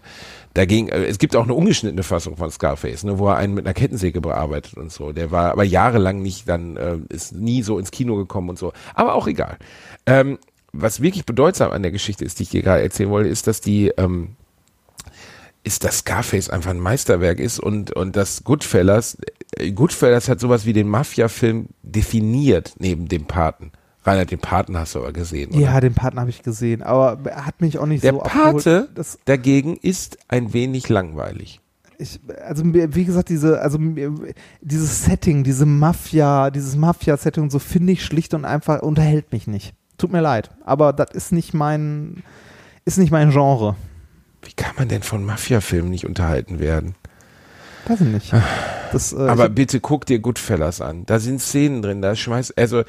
[0.54, 3.66] Dagegen, äh, es gibt auch eine ungeschnittene Fassung von Scarface, ne, wo er einen mit
[3.66, 5.12] einer Kettensäge bearbeitet und so.
[5.12, 8.72] Der war aber jahrelang nicht dann, äh, ist nie so ins Kino gekommen und so.
[8.94, 9.58] Aber auch egal.
[10.06, 10.38] Ähm,
[10.72, 13.60] was wirklich bedeutsam an der Geschichte ist, die ich dir gerade erzählen wollte, ist, dass
[13.60, 14.36] die, ähm,
[15.70, 19.18] ist, dass Scarface einfach ein Meisterwerk ist und, und dass Goodfellas,
[19.56, 23.70] äh, Goodfellas hat sowas wie den Mafia-Film definiert neben dem Paten.
[24.04, 25.60] Rainer, den Paten hast du aber gesehen, oder?
[25.60, 28.88] Ja, den Partner habe ich gesehen, aber er hat mich auch nicht Der so Pate
[28.88, 29.18] abgeholt.
[29.26, 31.60] Dagegen ist ein wenig langweilig.
[31.98, 33.78] ich, also wie gesagt, diese, also
[34.60, 39.74] dieses Setting, diese Mafia, dieses Mafia-Setting, so finde ich schlicht und einfach unterhält mich nicht.
[39.98, 42.24] Tut mir leid, aber das ist nicht mein,
[42.84, 43.76] ist nicht mein Genre.
[44.42, 46.94] Wie kann man denn von Mafia-Filmen nicht unterhalten werden?
[47.86, 48.32] Weiß ich nicht.
[48.92, 51.06] Das, äh, Aber ich, bitte guck dir Goodfellas an.
[51.06, 52.82] Da sind Szenen drin, da schmeißt, also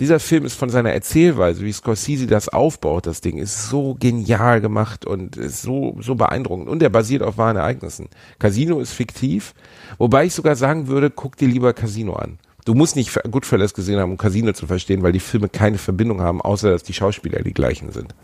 [0.00, 4.60] dieser Film ist von seiner Erzählweise, wie Scorsese das aufbaut, das Ding ist so genial
[4.60, 6.68] gemacht und ist so, so beeindruckend.
[6.68, 8.08] Und er basiert auf wahren Ereignissen.
[8.40, 9.54] Casino ist fiktiv,
[9.98, 12.38] wobei ich sogar sagen würde, guck dir lieber Casino an.
[12.64, 16.22] Du musst nicht Goodfellas gesehen haben, um Casino zu verstehen, weil die Filme keine Verbindung
[16.22, 18.14] haben, außer dass die Schauspieler die gleichen sind.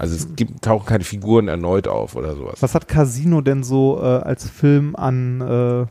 [0.00, 2.62] Also es gibt, tauchen keine Figuren erneut auf oder sowas.
[2.62, 5.86] was hat Casino denn so äh, als Film an, äh,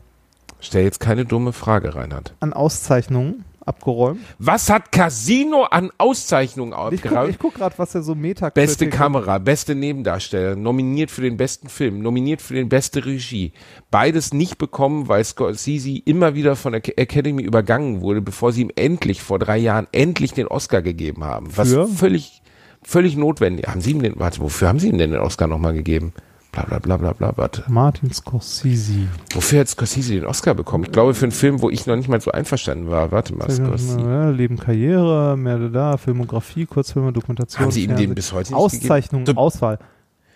[0.60, 2.34] Stell jetzt keine dumme Frage, Reinhard.
[2.40, 4.18] an Auszeichnungen abgeräumt?
[4.38, 7.30] Was hat Casino an Auszeichnungen Ich guck, abgeräumt?
[7.30, 11.68] ich guck gerade, was er so Meta Beste Kamera, beste Nebendarsteller, nominiert für den besten
[11.68, 13.52] Film, nominiert für den beste Regie.
[13.92, 18.72] Beides nicht bekommen, weil Scorsese immer wieder von der Academy übergangen wurde, bevor sie ihm
[18.74, 21.46] endlich vor drei Jahren endlich den Oscar gegeben haben.
[21.56, 21.86] Was Für?
[21.86, 22.42] völlig,
[22.82, 23.66] völlig notwendig.
[23.68, 26.12] Haben sie ihm den, warte, wofür haben sie ihm denn den Oscar nochmal gegeben?
[26.52, 27.62] Bla bla bla bla bla, warte.
[27.68, 29.06] Martin Scorsese.
[29.34, 30.82] Wofür hat Scorsese den Oscar bekommen?
[30.84, 33.12] Ich glaube für einen Film, wo ich noch nicht mal so einverstanden war.
[33.12, 34.00] Warte mal, Scorsese.
[34.00, 37.62] Ja, Leben, Karriere, mehr da, Filmografie, Kurzfilme, Dokumentation.
[37.62, 39.38] Haben sie ihm den bis heute nicht Auszeichnung, gegeben?
[39.38, 39.78] Auswahl.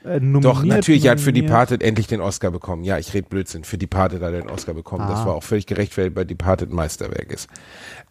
[0.05, 1.33] Äh, Doch, nominiert, natürlich, er hat für.
[1.43, 2.85] Pate endlich den Oscar bekommen.
[2.85, 3.65] Ja, ich rede Blödsinn.
[3.65, 5.09] Für die Pate hat er den Oscar bekommen.
[5.09, 5.27] Das Ah.
[5.27, 6.27] war auch völlig gerechtfertigt, weil
[6.67, 7.49] ein Meisterwerk ist.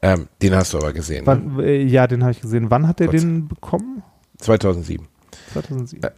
[0.01, 1.23] Ähm, den hast du aber gesehen.
[1.23, 1.27] Ne?
[1.27, 2.69] Wann, äh, ja, den habe ich gesehen.
[2.69, 3.15] Wann hat er Gott.
[3.15, 4.03] den bekommen?
[4.43, 5.07] 2007.
[5.53, 6.09] 2007.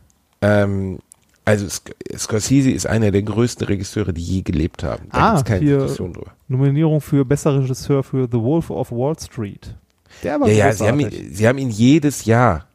[0.42, 1.00] Ähm,
[1.46, 5.08] also Sc Scorsese ist einer der größten Regisseure, die je gelebt haben.
[5.12, 6.32] Da Ah, gibt's keine hier- Diskussion drüber.
[6.48, 9.76] Nominierung für bester Regisseur für The Wolf of Wall Street.
[10.24, 12.66] Der war Ja, ja, sie haben, ihn, sie haben ihn jedes Jahr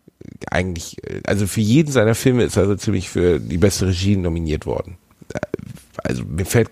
[0.51, 4.17] eigentlich, äh, also für jeden seiner Filme ist er so ziemlich für die beste Regie
[4.17, 4.97] nominiert worden.
[6.05, 6.71] Also mir fällt,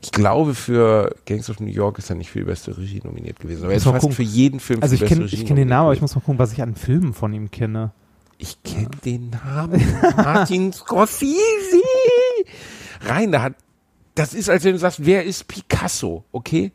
[0.00, 3.40] ich glaube für Gangs of New York ist er nicht für die beste Regie nominiert
[3.40, 4.14] gewesen, aber er ist fast gucken.
[4.14, 5.94] für jeden Film Also für ich die kenne beste ich Regie kenn den Namen, aber
[5.94, 7.92] ich muss mal gucken, was ich an Filmen von ihm kenne.
[8.38, 9.82] Ich kenne den Namen.
[10.16, 11.34] Martin Scorsese.
[13.00, 13.54] Rein, da hat,
[14.14, 16.72] das ist, als wenn du sagst, wer ist Picasso, okay?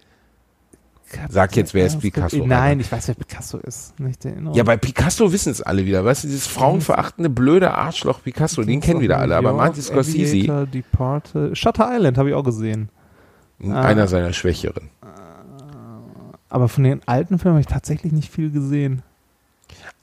[1.30, 2.46] Sag jetzt, wer ist Picasso?
[2.46, 3.98] Nein, ich weiß, wer Picasso ist.
[4.00, 4.58] Nicht Erinnerung.
[4.58, 6.04] Ja, bei Picasso wissen es alle wieder.
[6.04, 9.38] Weißt du, dieses frauenverachtende, blöde Arschloch Picasso, den kennen wieder alle.
[9.38, 12.90] Aber Martin Scorsese, Departed, Shutter Island habe ich auch gesehen.
[13.62, 14.90] Einer seiner Schwächeren.
[16.50, 19.02] Aber von den alten Filmen habe ich tatsächlich nicht viel gesehen.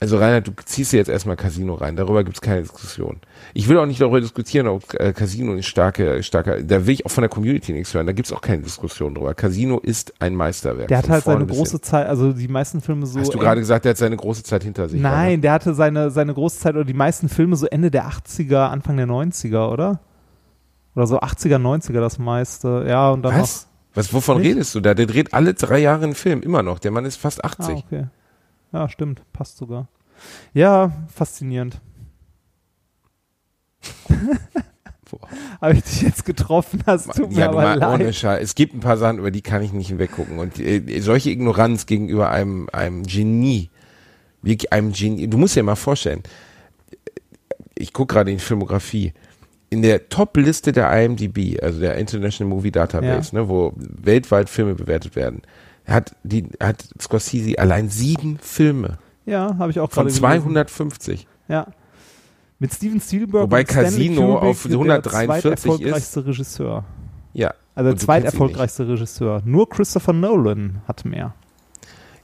[0.01, 1.95] Also Reinhard, du ziehst dir jetzt erstmal Casino rein.
[1.95, 3.19] Darüber gibt es keine Diskussion.
[3.53, 7.05] Ich will auch nicht darüber diskutieren, ob äh, Casino ein starke, starker, da will ich
[7.05, 8.07] auch von der Community nichts hören.
[8.07, 9.33] Da gibt es auch keine Diskussion drüber.
[9.35, 10.87] Casino ist ein Meisterwerk.
[10.87, 11.81] Der hat halt seine große.
[11.81, 13.19] Zeit, also die meisten Filme so.
[13.19, 14.99] Hast du gerade gesagt, der hat seine große Zeit hinter sich?
[14.99, 18.69] Nein, der hatte seine, seine große Zeit oder die meisten Filme so Ende der 80er,
[18.69, 19.99] Anfang der 90er, oder?
[20.95, 22.85] Oder so 80er, 90er das meiste.
[22.87, 23.67] Ja, und dann Was?
[23.93, 24.51] Was, wovon Nicht?
[24.51, 24.93] redest du da?
[24.93, 26.79] Der dreht alle drei Jahre einen Film, immer noch.
[26.79, 27.51] Der Mann ist fast noch.
[27.59, 27.67] 80.
[27.67, 28.07] Ah, okay.
[28.71, 29.21] Ja, stimmt.
[29.33, 29.89] Passt sogar.
[30.53, 31.81] Ja, faszinierend.
[35.59, 36.81] Habe ich dich jetzt getroffen?
[36.85, 38.15] Tut mir ja, du aber mal, ohne leid.
[38.15, 38.41] Scheiß.
[38.41, 40.39] Es gibt ein paar Sachen, über die kann ich nicht hinweggucken.
[40.39, 43.69] Und äh, solche Ignoranz gegenüber einem, einem Genie,
[44.41, 46.23] wirklich einem Genie, du musst dir mal vorstellen,
[47.75, 49.13] ich gucke gerade in die Filmografie,
[49.71, 55.15] in der Top-Liste der IMDb, also der International Movie Database, ne, wo weltweit Filme bewertet
[55.15, 55.41] werden,
[55.87, 60.19] hat, die, hat Scorsese allein sieben Filme Ja, habe ich auch von gerade gelesen.
[60.19, 61.27] 250.
[61.47, 61.67] Ja.
[62.59, 66.85] Mit Steven Spielberg Wobei Casino Kubrick auf der 143 zweiterfolgreichste Regisseur.
[67.33, 67.53] Ja.
[67.73, 69.41] Also der zweiterfolgreichste Regisseur.
[69.45, 71.33] Nur Christopher Nolan hat mehr.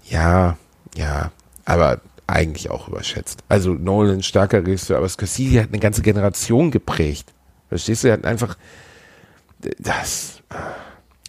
[0.10, 0.58] Ja,
[0.96, 1.32] ja,
[1.64, 3.42] aber eigentlich auch überschätzt.
[3.48, 7.34] Also Nolan, starker Regisseur, aber Scorsese hat eine ganze Generation geprägt.
[7.70, 8.08] Verstehst du?
[8.08, 8.58] Er hat einfach
[9.80, 10.42] das.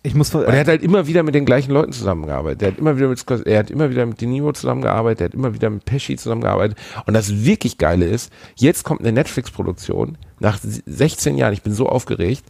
[0.03, 2.63] Ich muss Und er hat halt immer wieder mit den gleichen Leuten zusammengearbeitet.
[2.63, 5.35] Er hat immer wieder mit er hat immer wieder mit De Niro zusammengearbeitet, er hat
[5.35, 6.79] immer wieder mit Pesci zusammengearbeitet.
[7.07, 11.89] Und das wirklich Geile ist, jetzt kommt eine Netflix-Produktion nach 16 Jahren, ich bin so
[11.89, 12.45] aufgeregt,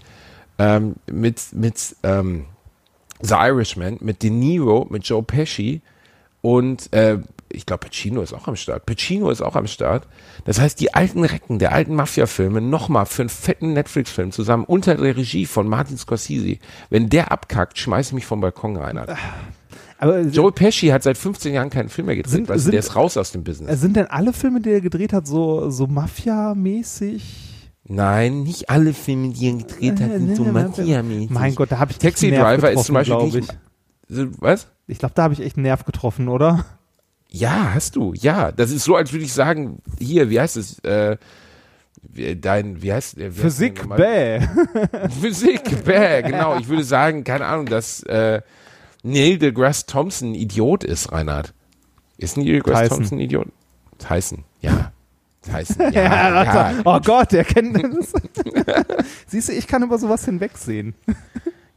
[0.59, 2.45] ähm, mit, mit ähm,
[3.23, 5.81] The Irishman, mit De Niro, mit Joe Pesci
[6.43, 7.19] und äh,
[7.51, 8.85] ich glaube, Pacino ist auch am Start.
[8.87, 10.07] Pacino ist auch am Start.
[10.45, 14.95] Das heißt, die alten Recken der alten Mafia-Filme nochmal für einen fetten Netflix-Film zusammen unter
[14.97, 16.59] der Regie von Martin Scorsese.
[16.91, 18.99] Wenn der abkackt, schmeiß ich mich vom Balkon rein.
[20.01, 22.31] Aber Joel Pesci hat seit 15 Jahren keinen Film mehr gedreht.
[22.33, 23.71] Sind- weißt sind- der ist raus aus dem Business.
[23.73, 27.23] äh, sind denn alle Filme, die er gedreht hat, so, so Mafia-mäßig?
[27.91, 31.31] Nein, nicht alle Filme, die er gedreht hat, sind so Mafia-mäßig.
[31.31, 33.57] Mein Gott, da habe ich Taxi Driver ist zum Beispiel nicht.
[34.41, 34.63] Was?
[34.87, 34.93] ich.
[34.95, 36.65] Ich glaube, da habe ich echt einen Nerv getroffen, oder?
[37.31, 38.15] Ja, hast du.
[38.15, 40.79] Ja, das ist so, als würde ich sagen, hier, wie heißt es?
[40.81, 41.19] Äh,
[42.41, 43.31] dein, wie heißt der?
[43.31, 44.41] Der Physik, bäh.
[45.21, 46.59] Physik, bäh, genau.
[46.59, 48.41] Ich würde sagen, keine Ahnung, dass äh,
[49.03, 51.53] Neil deGrasse Thompson Idiot ist, Reinhard.
[52.17, 52.97] Ist Neil deGrasse Tyson.
[52.99, 53.49] Thompson Idiot?
[53.99, 54.93] Tyson, ja.
[55.43, 56.45] Tyson, ja.
[56.45, 58.13] ja, Oh Gott, der kennt das.
[59.27, 60.95] Siehst du, ich kann über sowas hinwegsehen.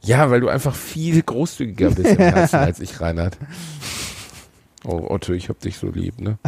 [0.00, 3.38] Ja, weil du einfach viel großzügiger bist im Herzen als ich, Reinhard.
[4.84, 6.38] Oh, Otto, ich hab dich so lieb, ne?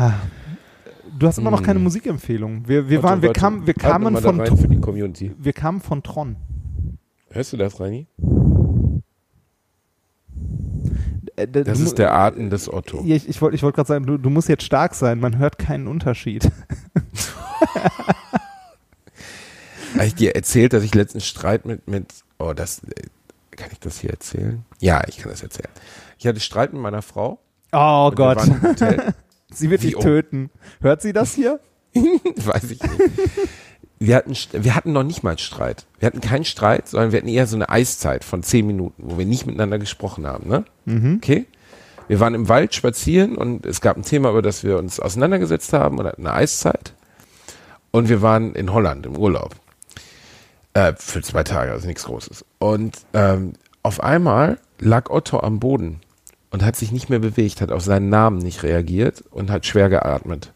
[1.19, 1.85] Du hast immer noch keine Mm.
[1.85, 2.67] Musikempfehlung.
[2.69, 3.41] Wir, wir, Otto, waren, wir, warte.
[3.41, 5.33] kamen, wir, Halt kamen von, rein für die Community.
[5.39, 6.37] wir kamen von Tron.
[7.31, 8.07] Hörst du das, Reini?
[11.37, 13.03] Äh, Das du- ist der Atem des Otto.
[13.07, 15.59] Ich, ich wollte ich wollt gerade sagen, du, du musst jetzt stark sein, man hört
[15.59, 16.51] keinen Unterschied.
[19.95, 22.07] Habe ich dir erzählt, dass ich letztens Streit mit, mit,
[22.39, 23.03] oh, das, äh,
[23.53, 24.65] kann ich das hier erzählen?
[24.81, 25.69] Ja, ich kann das erzählen.
[26.19, 27.39] Ich hatte Streit mit meiner Frau.
[27.75, 28.41] Oh und Gott,
[29.53, 30.51] sie wird dich töten.
[30.81, 31.61] Hört sie das hier?
[31.95, 33.01] Weiß ich nicht.
[33.99, 35.87] Wir hatten, wir hatten noch nicht mal einen Streit.
[35.99, 39.19] Wir hatten keinen Streit, sondern wir hatten eher so eine Eiszeit von zehn Minuten, wo
[39.19, 40.65] wir nicht miteinander gesprochen haben, ne?
[41.17, 41.47] Okay?
[42.09, 45.73] Wir waren im Wald spazieren und es gab ein Thema, über das wir uns auseinandergesetzt
[45.73, 46.93] haben und hatten eine Eiszeit.
[47.93, 49.55] Und wir waren in Holland im Urlaub.
[50.75, 52.45] Äh, für zwei Tage, also nichts Großes.
[52.59, 56.01] Und ähm, auf einmal lag Otto am Boden
[56.55, 59.89] und hat sich nicht mehr bewegt, hat auf seinen Namen nicht reagiert und hat schwer
[59.89, 60.53] geatmet.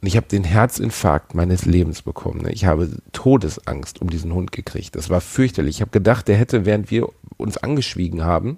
[0.00, 2.40] Und ich habe den Herzinfarkt meines Lebens bekommen.
[2.42, 2.52] ne?
[2.52, 4.96] Ich habe Todesangst um diesen Hund gekriegt.
[4.96, 5.76] Das war fürchterlich.
[5.76, 8.56] Ich habe gedacht, der hätte, während wir uns angeschwiegen haben,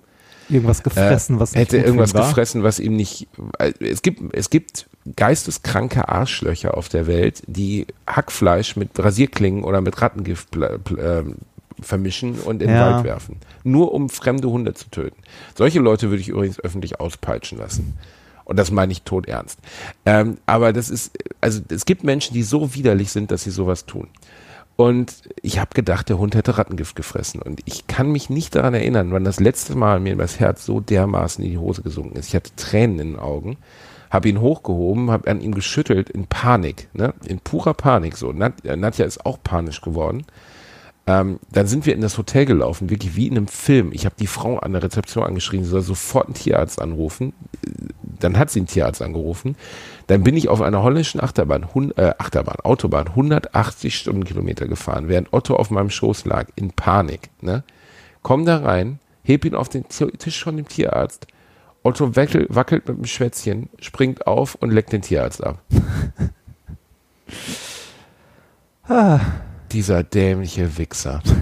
[0.48, 3.28] Irgendwas gefressen, was nicht hätte irgendwas gefressen, was ihm nicht.
[3.58, 9.80] äh, Es gibt, es gibt geisteskranke Arschlöcher auf der Welt, die Hackfleisch mit Rasierklingen oder
[9.80, 11.36] mit Rattengift ähm,
[11.82, 12.94] vermischen und in den Ja.
[12.94, 13.36] Wald werfen.
[13.64, 15.20] Nur um fremde Hunde zu töten.
[15.54, 17.96] Solche Leute würde ich übrigens öffentlich auspeitschen lassen.
[18.44, 19.60] Und das meine ich tot ernst.
[20.04, 23.86] Ähm, aber das ist, also es gibt Menschen, die so widerlich sind, dass sie sowas
[23.86, 24.08] tun.
[24.80, 27.42] Und ich habe gedacht, der Hund hätte Rattengift gefressen.
[27.42, 30.80] Und ich kann mich nicht daran erinnern, wann das letzte Mal mir das Herz so
[30.80, 32.28] dermaßen in die Hose gesunken ist.
[32.28, 33.58] Ich hatte Tränen in den Augen,
[34.10, 37.12] habe ihn hochgehoben, habe an ihm geschüttelt in Panik, ne?
[37.26, 38.16] in purer Panik.
[38.16, 40.24] So, Nadja ist auch panisch geworden.
[41.06, 43.90] Ähm, dann sind wir in das Hotel gelaufen, wirklich wie in einem Film.
[43.92, 47.32] Ich habe die Frau an der Rezeption angeschrien, sie soll sofort einen Tierarzt anrufen.
[48.02, 49.56] Dann hat sie einen Tierarzt angerufen.
[50.08, 55.32] Dann bin ich auf einer holländischen Achterbahn, hun, äh, Achterbahn, Autobahn, 180 Stundenkilometer gefahren, während
[55.32, 57.30] Otto auf meinem Schoß lag, in Panik.
[57.40, 57.64] Ne?
[58.22, 61.26] Komm da rein, heb ihn auf den Tisch von dem Tierarzt.
[61.82, 65.62] Otto wackel, wackelt mit dem Schwätzchen, springt auf und leckt den Tierarzt ab.
[68.88, 69.20] ah.
[69.72, 71.22] Dieser dämliche Wichser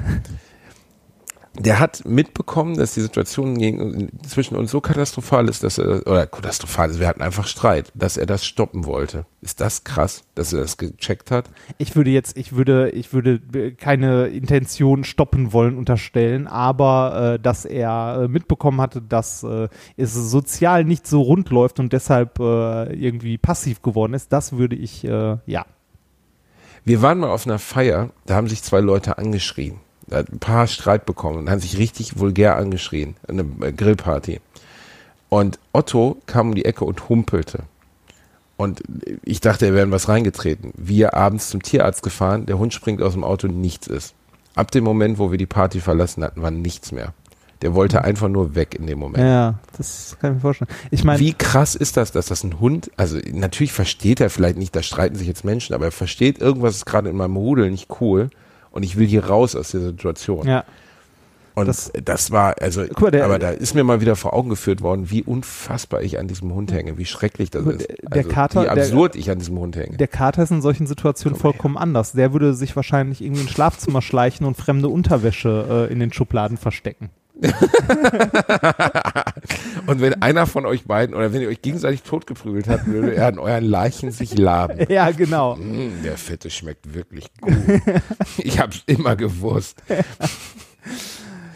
[1.59, 6.27] der hat mitbekommen, dass die Situation gegen, zwischen uns so katastrophal ist, dass er, oder
[6.27, 9.27] katastrophal ist, wir hatten einfach Streit, dass er das stoppen wollte.
[9.41, 11.51] Ist das krass, dass er das gecheckt hat?
[11.79, 17.65] Ich würde jetzt, ich würde, ich würde keine Intention stoppen wollen unterstellen, aber äh, dass
[17.65, 22.93] er äh, mitbekommen hatte, dass äh, es sozial nicht so rund läuft und deshalb äh,
[22.95, 25.67] irgendwie passiv geworden ist, das würde ich, äh, ja.
[26.89, 29.81] Wir waren mal auf einer Feier, da haben sich zwei Leute angeschrien
[30.11, 33.17] hat ein paar Streit bekommen und hat sich richtig vulgär angeschrien.
[33.27, 34.41] Eine äh, Grillparty.
[35.29, 37.65] Und Otto kam um die Ecke und humpelte.
[38.57, 38.83] Und
[39.23, 40.73] ich dachte, er wäre was reingetreten.
[40.77, 44.15] Wir abends zum Tierarzt gefahren, der Hund springt aus dem Auto, nichts ist.
[44.55, 47.13] Ab dem Moment, wo wir die Party verlassen hatten, war nichts mehr.
[47.63, 49.25] Der wollte einfach nur weg in dem Moment.
[49.25, 50.71] Ja, das kann ich mir vorstellen.
[50.91, 54.59] Ich meine, wie krass ist das, dass das ein Hund, also natürlich versteht er vielleicht
[54.59, 57.71] nicht, da streiten sich jetzt Menschen, aber er versteht irgendwas ist gerade in meinem Rudel
[57.71, 58.31] nicht cool
[58.71, 60.47] und ich will hier raus aus der Situation.
[60.47, 60.65] Ja.
[61.59, 64.49] Und das, das war, also, mal, der, aber da ist mir mal wieder vor Augen
[64.49, 67.89] geführt worden, wie unfassbar ich an diesem Hund hänge, wie schrecklich das ist.
[67.89, 69.97] Der also, Kater, wie absurd der, ich an diesem Hund hänge.
[69.97, 71.83] Der Kater ist in solchen Situationen Komm vollkommen her.
[71.83, 72.13] anders.
[72.13, 76.57] Der würde sich wahrscheinlich irgendwie ins Schlafzimmer schleichen und fremde Unterwäsche äh, in den Schubladen
[76.59, 77.11] verstecken.
[79.87, 83.29] und wenn einer von euch beiden oder wenn ihr euch gegenseitig totgeprügelt habt, würde er
[83.29, 84.79] an euren Leichen sich laben.
[84.89, 85.57] Ja, genau.
[85.57, 87.53] Mm, der Fette schmeckt wirklich gut.
[88.39, 89.83] ich hab's immer gewusst.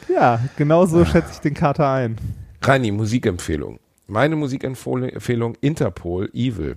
[0.08, 2.16] Ja, genau so schätze ich den Kater ein.
[2.60, 3.80] Rani, Musikempfehlung.
[4.06, 6.76] Meine Musikempfehlung Interpol Evil.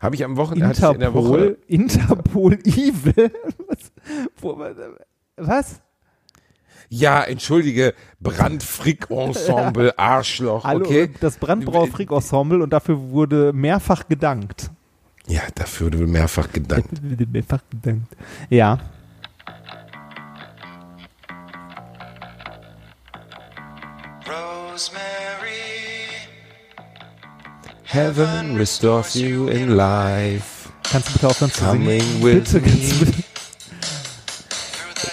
[0.00, 3.32] Habe ich am Wochenende Interpol, in der Woche Interpol Evil.
[3.66, 3.92] Was?
[5.36, 5.80] Was?
[6.90, 11.10] Ja, entschuldige, Brandfrick-Ensemble, Arschloch, Hallo, okay?
[11.20, 14.70] Das Brandbrauer-Frick-Ensemble und dafür wurde mehrfach gedankt.
[15.26, 16.90] Ja, dafür wurde mehrfach gedankt.
[17.32, 18.16] mehrfach gedankt.
[18.48, 18.78] Ja.
[24.26, 24.98] Rosemary.
[27.84, 30.70] Heaven restores you in life.
[30.90, 32.22] Kannst du bitte aufhören zu Coming singen?
[32.22, 33.27] With bitte, kannst du bitte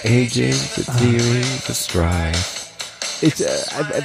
[0.06, 2.68] Aging, the theory, the strife.
[3.22, 3.48] Ich, äh,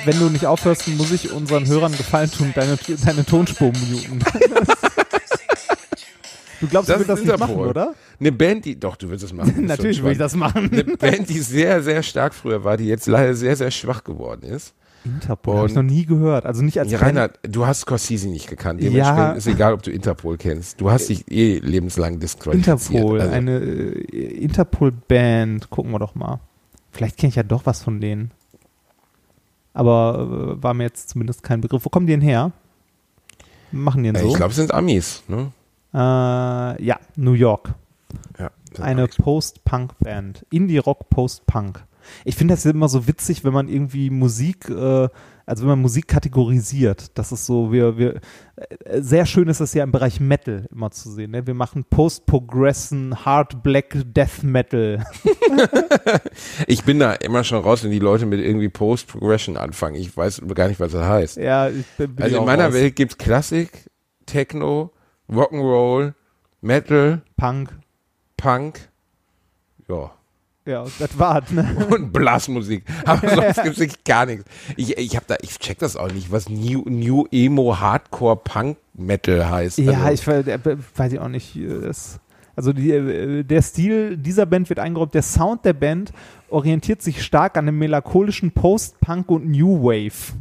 [0.06, 4.18] wenn du nicht aufhörst, muss ich unseren Hörern gefallen tun, deine, deine Tonspur muten.
[6.60, 7.94] Du glaubst, das du willst das nicht machen, oder?
[8.18, 9.54] Eine Band, die, doch, du willst es machen.
[9.66, 10.70] Natürlich will ich das machen.
[10.72, 14.42] Eine Band, die sehr, sehr stark früher war, die jetzt leider sehr, sehr schwach geworden
[14.42, 14.74] ist.
[15.04, 16.44] Interpol habe ich noch nie gehört.
[16.44, 18.82] Also nicht als ja, Rainer, du hast Scorsese nicht gekannt.
[18.82, 19.32] Ja.
[19.32, 20.80] ist egal, ob du Interpol kennst.
[20.80, 22.90] Du hast dich eh lebenslang disqualifiziert.
[22.90, 23.32] Interpol, also.
[23.32, 25.70] eine äh, Interpol-Band.
[25.70, 26.40] Gucken wir doch mal.
[26.90, 28.30] Vielleicht kenne ich ja doch was von denen.
[29.72, 31.84] Aber äh, war mir jetzt zumindest kein Begriff.
[31.84, 32.52] Wo kommen die denn her?
[33.72, 34.28] Machen die denn so?
[34.28, 35.22] Ich glaube, es sind Amis.
[35.28, 35.52] Ne?
[35.94, 35.98] Äh,
[36.84, 37.74] ja, New York.
[38.38, 40.44] Ja, eine Post-Punk-Band.
[40.50, 41.84] Indie-Rock Post-Punk.
[42.24, 45.08] Ich finde das immer so witzig, wenn man irgendwie Musik, äh,
[45.46, 47.18] also wenn man Musik kategorisiert.
[47.18, 48.20] Das ist so, wir, wir,
[48.56, 51.32] äh, sehr schön ist das ja im Bereich Metal immer zu sehen.
[51.32, 51.46] Ne?
[51.46, 55.04] Wir machen Post-Progression, Hard Black Death Metal.
[56.66, 59.96] ich bin da immer schon raus, wenn die Leute mit irgendwie Post-Progression anfangen.
[59.96, 61.36] Ich weiß gar nicht, was das heißt.
[61.36, 62.74] Ja, ich bin, bin Also in meiner raus.
[62.74, 63.90] Welt gibt es Klassik,
[64.26, 64.92] Techno,
[65.28, 66.14] Rock'n'Roll,
[66.60, 67.70] Metal, Punk.
[68.36, 68.88] Punk.
[69.88, 70.12] Ja.
[70.70, 71.66] Ja, das war's, ne?
[71.90, 72.84] Und Blasmusik.
[73.04, 74.44] Aber sonst gibt es gar nichts.
[74.76, 78.76] Ich, ich hab da, ich check das auch nicht, was New, New Emo Hardcore Punk
[78.94, 79.78] Metal heißt.
[79.78, 80.30] Ja, also.
[80.30, 80.46] ich
[80.96, 81.58] weiß ich auch nicht.
[81.82, 82.20] Das,
[82.54, 85.12] also die, äh, der Stil dieser Band wird eingeräumt.
[85.12, 86.12] Der Sound der Band
[86.50, 90.34] orientiert sich stark an dem melancholischen Post-Punk und New Wave.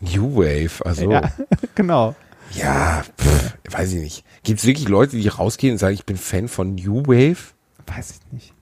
[0.00, 1.08] New Wave, also.
[1.08, 1.30] Ja,
[1.76, 2.16] genau.
[2.52, 4.24] Ja, pff, weiß ich nicht.
[4.42, 7.54] Gibt es wirklich Leute, die rausgehen und sagen, ich bin Fan von New Wave?
[7.86, 8.57] Weiß ich nicht.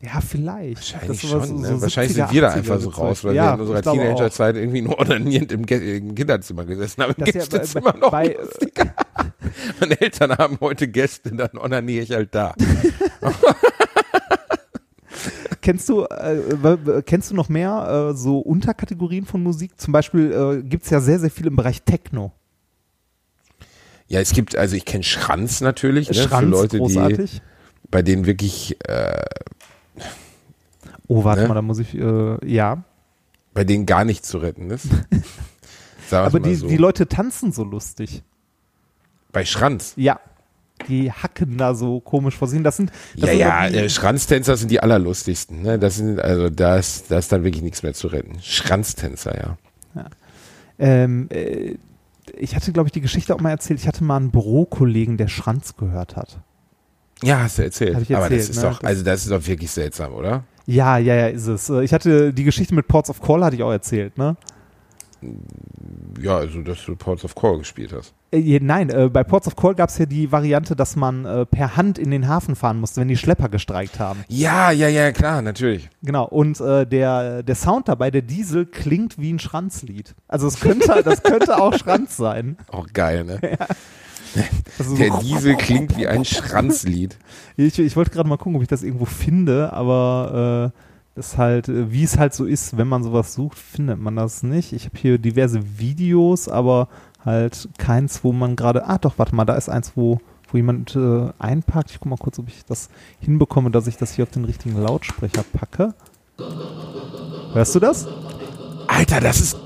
[0.00, 0.76] Ja, vielleicht.
[0.76, 1.44] Wahrscheinlich schon.
[1.44, 1.68] so- ne?
[1.68, 3.82] so Wahrscheinlich 70er, sind wir da 80er einfach so raus, weil Ja, wir in unserer.
[3.82, 7.14] Teenagerzeit irgendwie nur onanierend im, im Kinderzimmer gesessen haben.
[7.18, 8.94] Im Das ist ja bei- Gästezimmer noch bei- lustiger.
[9.80, 12.54] Meine Eltern haben heute Gäste, dann onaniere ich halt da.
[15.60, 19.78] Kennst du, äh, kennst du noch mehr äh, so Unterkategorien von Musik?
[19.78, 22.32] Zum Beispiel äh, gibt es ja sehr, sehr viel im Bereich Techno.
[24.06, 27.42] Ja, es gibt, also ich kenne Schranz natürlich, ne, für Leute, die, großartig.
[27.90, 29.20] bei denen wirklich, äh,
[31.08, 31.48] Oh, warte Ne?
[31.48, 32.84] mal, da muss ich, äh, ja.
[33.54, 34.86] bei denen gar nichts zu retten ist.
[36.10, 36.68] Aber die, so.
[36.68, 38.22] die Leute tanzen so lustig.
[39.32, 39.92] bei Schranz.
[39.96, 40.20] Ja.
[40.88, 42.56] Die hacken da so komisch vor sich.
[42.56, 42.64] hin.
[42.64, 45.60] Das sind, das Ja, sind ja, die- äh, Schranztänzer sind die allerlustigsten.
[45.62, 45.78] Ne?
[45.78, 48.38] Das sind, also da ist, da ist dann wirklich nichts mehr zu retten.
[48.40, 49.56] Schranztänzer, ja.
[50.78, 51.74] Ähm, äh,
[52.36, 53.80] ich hatte, glaube ich, die Geschichte auch mal erzählt.
[53.80, 56.38] Ich hatte mal einen Bürokollegen, der Schranz gehört hat.
[57.22, 57.98] Ja, hast du erzählt.
[58.02, 58.62] Ich Aber das erzählt, ist ne?
[58.70, 60.44] doch, also das ist doch wirklich seltsam, oder?
[60.68, 61.70] Ja, ja, ja, ist es.
[61.70, 64.36] Äh, Ich hatte die Geschichte mit Ports of Call, hatte ich auch erzählt, ne?
[66.20, 68.12] Ja, also dass du Ports of Call gespielt hast.
[68.30, 71.46] Äh, nein, äh, bei Ports of Call gab es ja die Variante, dass man äh,
[71.46, 74.24] per Hand in den Hafen fahren musste, wenn die Schlepper gestreikt haben.
[74.28, 75.88] Ja, ja, ja, klar, natürlich.
[76.02, 76.26] Genau.
[76.28, 80.14] Und der, der Sound dabei, der Diesel, klingt wie ein Schranzlied.
[80.28, 82.58] Also es könnte, das könnte auch Schranz sein.
[82.70, 83.40] Auch geil, ne?
[84.78, 87.16] Also so- Der Diesel klingt wie ein Schranzlied.
[87.56, 90.78] Ich, ich wollte gerade mal gucken, ob ich das irgendwo finde, aber äh,
[91.16, 94.44] das halt, äh, wie es halt so ist, wenn man sowas sucht, findet man das
[94.44, 94.72] nicht.
[94.72, 96.86] Ich habe hier diverse Videos, aber
[97.24, 98.86] halt keins, wo man gerade.
[98.86, 100.20] Ah, doch, warte mal, da ist eins, wo,
[100.52, 101.90] wo jemand äh, einpackt.
[101.90, 104.80] Ich guck mal kurz, ob ich das hinbekomme, dass ich das hier auf den richtigen
[104.80, 105.94] Lautsprecher packe.
[107.54, 108.06] Hörst du das?
[108.86, 109.56] Alter, das ist.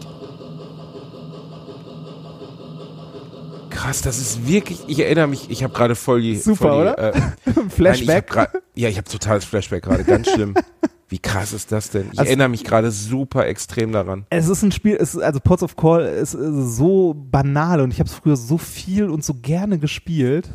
[3.82, 4.84] Krass, das ist wirklich.
[4.86, 6.36] Ich erinnere mich, ich habe gerade voll die.
[6.36, 7.14] Super, voll die, oder?
[7.14, 8.26] Äh, Nein, ich Flashback.
[8.28, 10.54] grad, ja, ich habe totales Flashback gerade, ganz schlimm.
[11.08, 12.06] Wie krass ist das denn?
[12.12, 14.24] Ich Also- erinnere mich gerade super extrem daran.
[14.30, 17.92] Es ist ein Spiel, es ist, also Ports of Call ist, ist so banal und
[17.92, 20.48] ich habe es früher so viel und so gerne gespielt.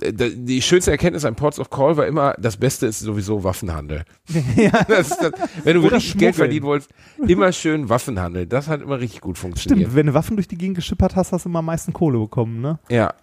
[0.00, 4.04] Äh, Die schönste Erkenntnis an Ports of Call war immer, das Beste ist sowieso Waffenhandel.
[4.88, 5.32] Das ist das,
[5.64, 6.90] wenn du Oder wirklich Geld verdienen wolltest,
[7.26, 8.46] immer schön Waffenhandel.
[8.46, 9.86] Das hat immer richtig gut funktioniert.
[9.88, 12.18] Stimmt, wenn du Waffen durch die Gegend geschippert hast, hast du immer am meisten Kohle
[12.18, 12.78] bekommen, ne?
[12.88, 13.14] Ja.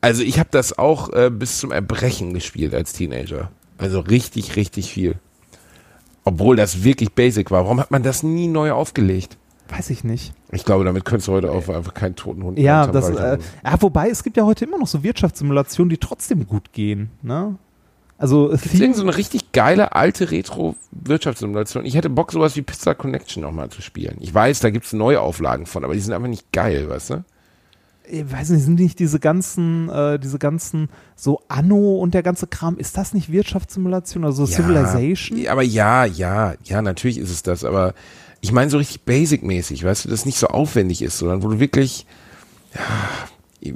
[0.00, 3.50] Also ich habe das auch äh, bis zum Erbrechen gespielt als Teenager.
[3.78, 5.14] Also richtig, richtig viel.
[6.24, 7.64] Obwohl das wirklich basic war.
[7.64, 9.36] Warum hat man das nie neu aufgelegt?
[9.72, 10.34] Weiß ich nicht.
[10.50, 13.80] Ich glaube, damit könntest du heute auch einfach keinen toten Hund Ja, das, äh, ja,
[13.80, 17.56] wobei es gibt ja heute immer noch so Wirtschaftssimulationen, die trotzdem gut gehen, ne?
[18.18, 21.84] Also Gibt's Theme, so eine richtig geile alte Retro-Wirtschaftssimulation?
[21.84, 24.18] Ich hätte Bock, sowas wie Pizza Connection nochmal zu spielen.
[24.20, 27.24] Ich weiß, da gibt's Neuauflagen von, aber die sind einfach nicht geil, weißt du?
[28.08, 32.46] ich weiß nicht, sind nicht diese ganzen, äh, diese ganzen, so Anno und der ganze
[32.46, 35.38] Kram, ist das nicht Wirtschaftssimulation, also Civilization?
[35.38, 37.94] Ja, aber ja, ja, ja, natürlich ist es das, aber
[38.42, 41.58] ich meine so richtig basic-mäßig, weißt du, das nicht so aufwendig ist, sondern wo du
[41.60, 42.06] wirklich,
[42.74, 43.70] ja,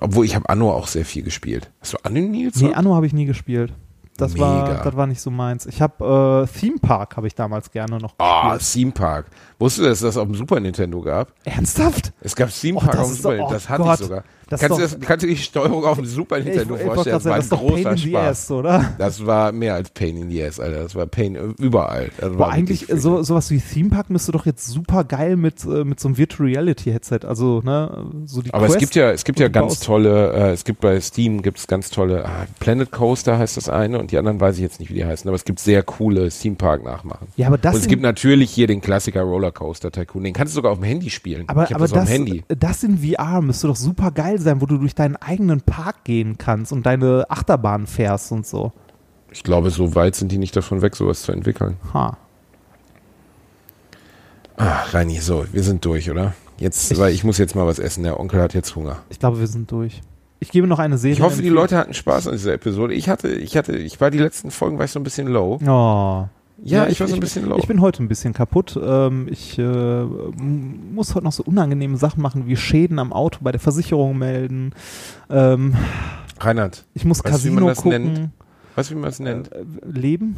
[0.00, 1.70] obwohl ich habe Anno auch sehr viel gespielt.
[1.80, 2.64] Hast du Anno nie gezockt?
[2.64, 3.72] Nee, Anno habe ich nie gespielt.
[4.16, 4.84] Das war, Mega.
[4.84, 5.66] das war nicht so meins.
[5.66, 8.72] Ich habe äh, Theme Park habe ich damals gerne noch Ah, gespielt.
[8.72, 9.26] Theme Park.
[9.58, 11.32] Wusstest du, dass es das auf dem Super Nintendo gab?
[11.44, 12.12] Ernsthaft?
[12.20, 13.48] Es gab Theme Oh, Park das auf dem Super Nintendo.
[13.50, 14.00] oh Das hatte Gott.
[14.00, 14.24] ich sogar.
[14.54, 16.74] Das kannst, du ist das, kannst du die Steuerung auf dem Super Ich, ich Nintendo
[16.74, 17.16] wollte vorstellen?
[17.16, 18.28] Das war ein das doch Pain großer Spaß.
[18.28, 18.94] Ass, oder?
[18.98, 20.82] Das war mehr als Pain in the Ass, Alter.
[20.82, 22.10] Das war Pain überall.
[22.18, 25.84] Das Boah, eigentlich so sowas wie Theme Park müsste doch jetzt super geil mit äh,
[25.84, 29.10] mit so einem Virtual Reality Headset, also ne, so die Aber Quest es gibt ja,
[29.10, 32.24] es gibt ja du ganz tolle, äh, es gibt bei Steam gibt es ganz tolle,
[32.24, 35.04] ah, Planet Coaster heißt das eine und die anderen weiß ich jetzt nicht, wie die
[35.04, 37.28] heißen, aber es gibt sehr coole Theme Park Nachmachen.
[37.36, 40.56] Ja, aber das und es gibt natürlich hier den Klassiker Rollercoaster Tycoon, den kannst du
[40.56, 41.44] sogar auf dem Handy spielen.
[41.48, 42.44] aber ich hab aber das auf das, dem Handy.
[42.48, 46.36] das in VR müsste doch super geil sein, wo du durch deinen eigenen Park gehen
[46.38, 48.72] kannst und deine Achterbahn fährst und so.
[49.30, 51.76] Ich glaube, so weit sind die nicht davon weg, sowas zu entwickeln.
[51.92, 52.16] Ha.
[54.56, 56.34] Ah, Reini, so, wir sind durch, oder?
[56.58, 58.04] Jetzt, Ich- weil ich muss jetzt mal was essen.
[58.04, 58.98] Der Onkel hat jetzt Hunger.
[59.08, 60.00] Ich glaube, wir sind durch.
[60.38, 61.14] Ich gebe noch eine Serie.
[61.16, 62.94] Ich hoffe, die Leute hatten Spaß an dieser Episode.
[62.94, 65.58] Ich hatte, ich hatte, ich war die letzten Folgen war ich so ein bisschen low.
[65.66, 66.28] Oh.
[66.62, 67.56] Ja, ich, war so ein bisschen low.
[67.58, 68.78] Ich bin heute ein bisschen kaputt.
[68.82, 73.50] Ähm, ich äh, muss heute noch so unangenehme Sachen machen, wie Schäden am Auto bei
[73.52, 74.72] der Versicherung melden.
[75.28, 75.74] Ähm,
[76.40, 78.12] Reinhard, ich muss Weißt du, wie Casino man das gucken.
[78.12, 78.30] nennt?
[78.76, 79.52] weißt du, wie man es nennt?
[79.52, 80.36] Äh, Leben?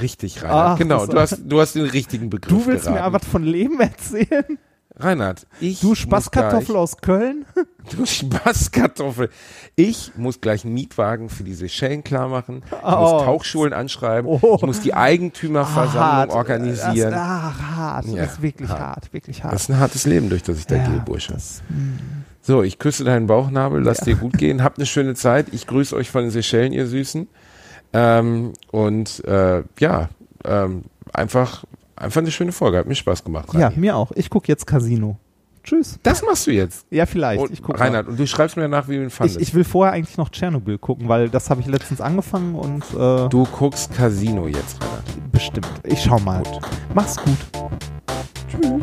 [0.00, 0.68] Richtig, Reinhard.
[0.74, 3.12] Ach, genau, das- du hast, du hast den richtigen Begriff Du willst geraten.
[3.12, 4.58] mir was von Leben erzählen?
[4.96, 7.46] Reinhard, ich Du Spaßkartoffel aus Köln?
[7.96, 9.28] Du Spaßkartoffel.
[9.74, 12.62] Ich muss gleich einen Mietwagen für die Seychellen klar machen.
[12.66, 12.90] Ich Oh.
[13.00, 14.30] muss Tauchschulen anschreiben.
[14.30, 14.54] Oh.
[14.60, 16.30] Ich muss die Eigentümerversammlung Hart.
[16.30, 17.10] organisieren.
[17.10, 18.06] Das, ach, hart.
[18.06, 18.80] Ja, das ist wirklich hart.
[18.80, 19.12] hart.
[19.12, 19.52] wirklich hart.
[19.54, 21.32] Das ist ein hartes Leben, durch das ich da Ja, gehe, Bursche.
[21.32, 21.98] das- hm.
[22.40, 25.46] So, ich küsse deinen Bauchnabel, lass dir gut gehen, habt eine schöne Zeit.
[25.52, 27.28] Ich grüße euch von den Seychellen, ihr Süßen.
[27.94, 30.08] Ähm, und äh, ja,
[30.44, 30.82] ähm,
[31.12, 31.64] einfach,
[32.02, 32.78] einfach eine schöne Folge.
[32.78, 33.48] Hat mir Spaß gemacht.
[33.54, 33.78] Ja, Rani.
[33.78, 34.12] mir auch.
[34.14, 35.16] Ich gucke jetzt Casino.
[35.64, 35.98] Tschüss.
[36.02, 36.86] Das machst du jetzt.
[36.90, 37.40] Ja, vielleicht.
[37.40, 39.10] Und, ich guck Reinhard, und du schreibst mir nach, wie du ihn Mal.
[39.10, 39.40] fandest.
[39.40, 42.82] Ich, ich will vorher eigentlich noch Tschernobyl gucken, weil das habe ich letztens angefangen und
[42.94, 45.30] äh, du guckst Casino jetzt, Reinhard.
[45.30, 45.70] bestimmt.
[45.84, 46.42] Ich schau mal.
[46.94, 47.38] Mach's gut.
[48.48, 48.82] Tschüss.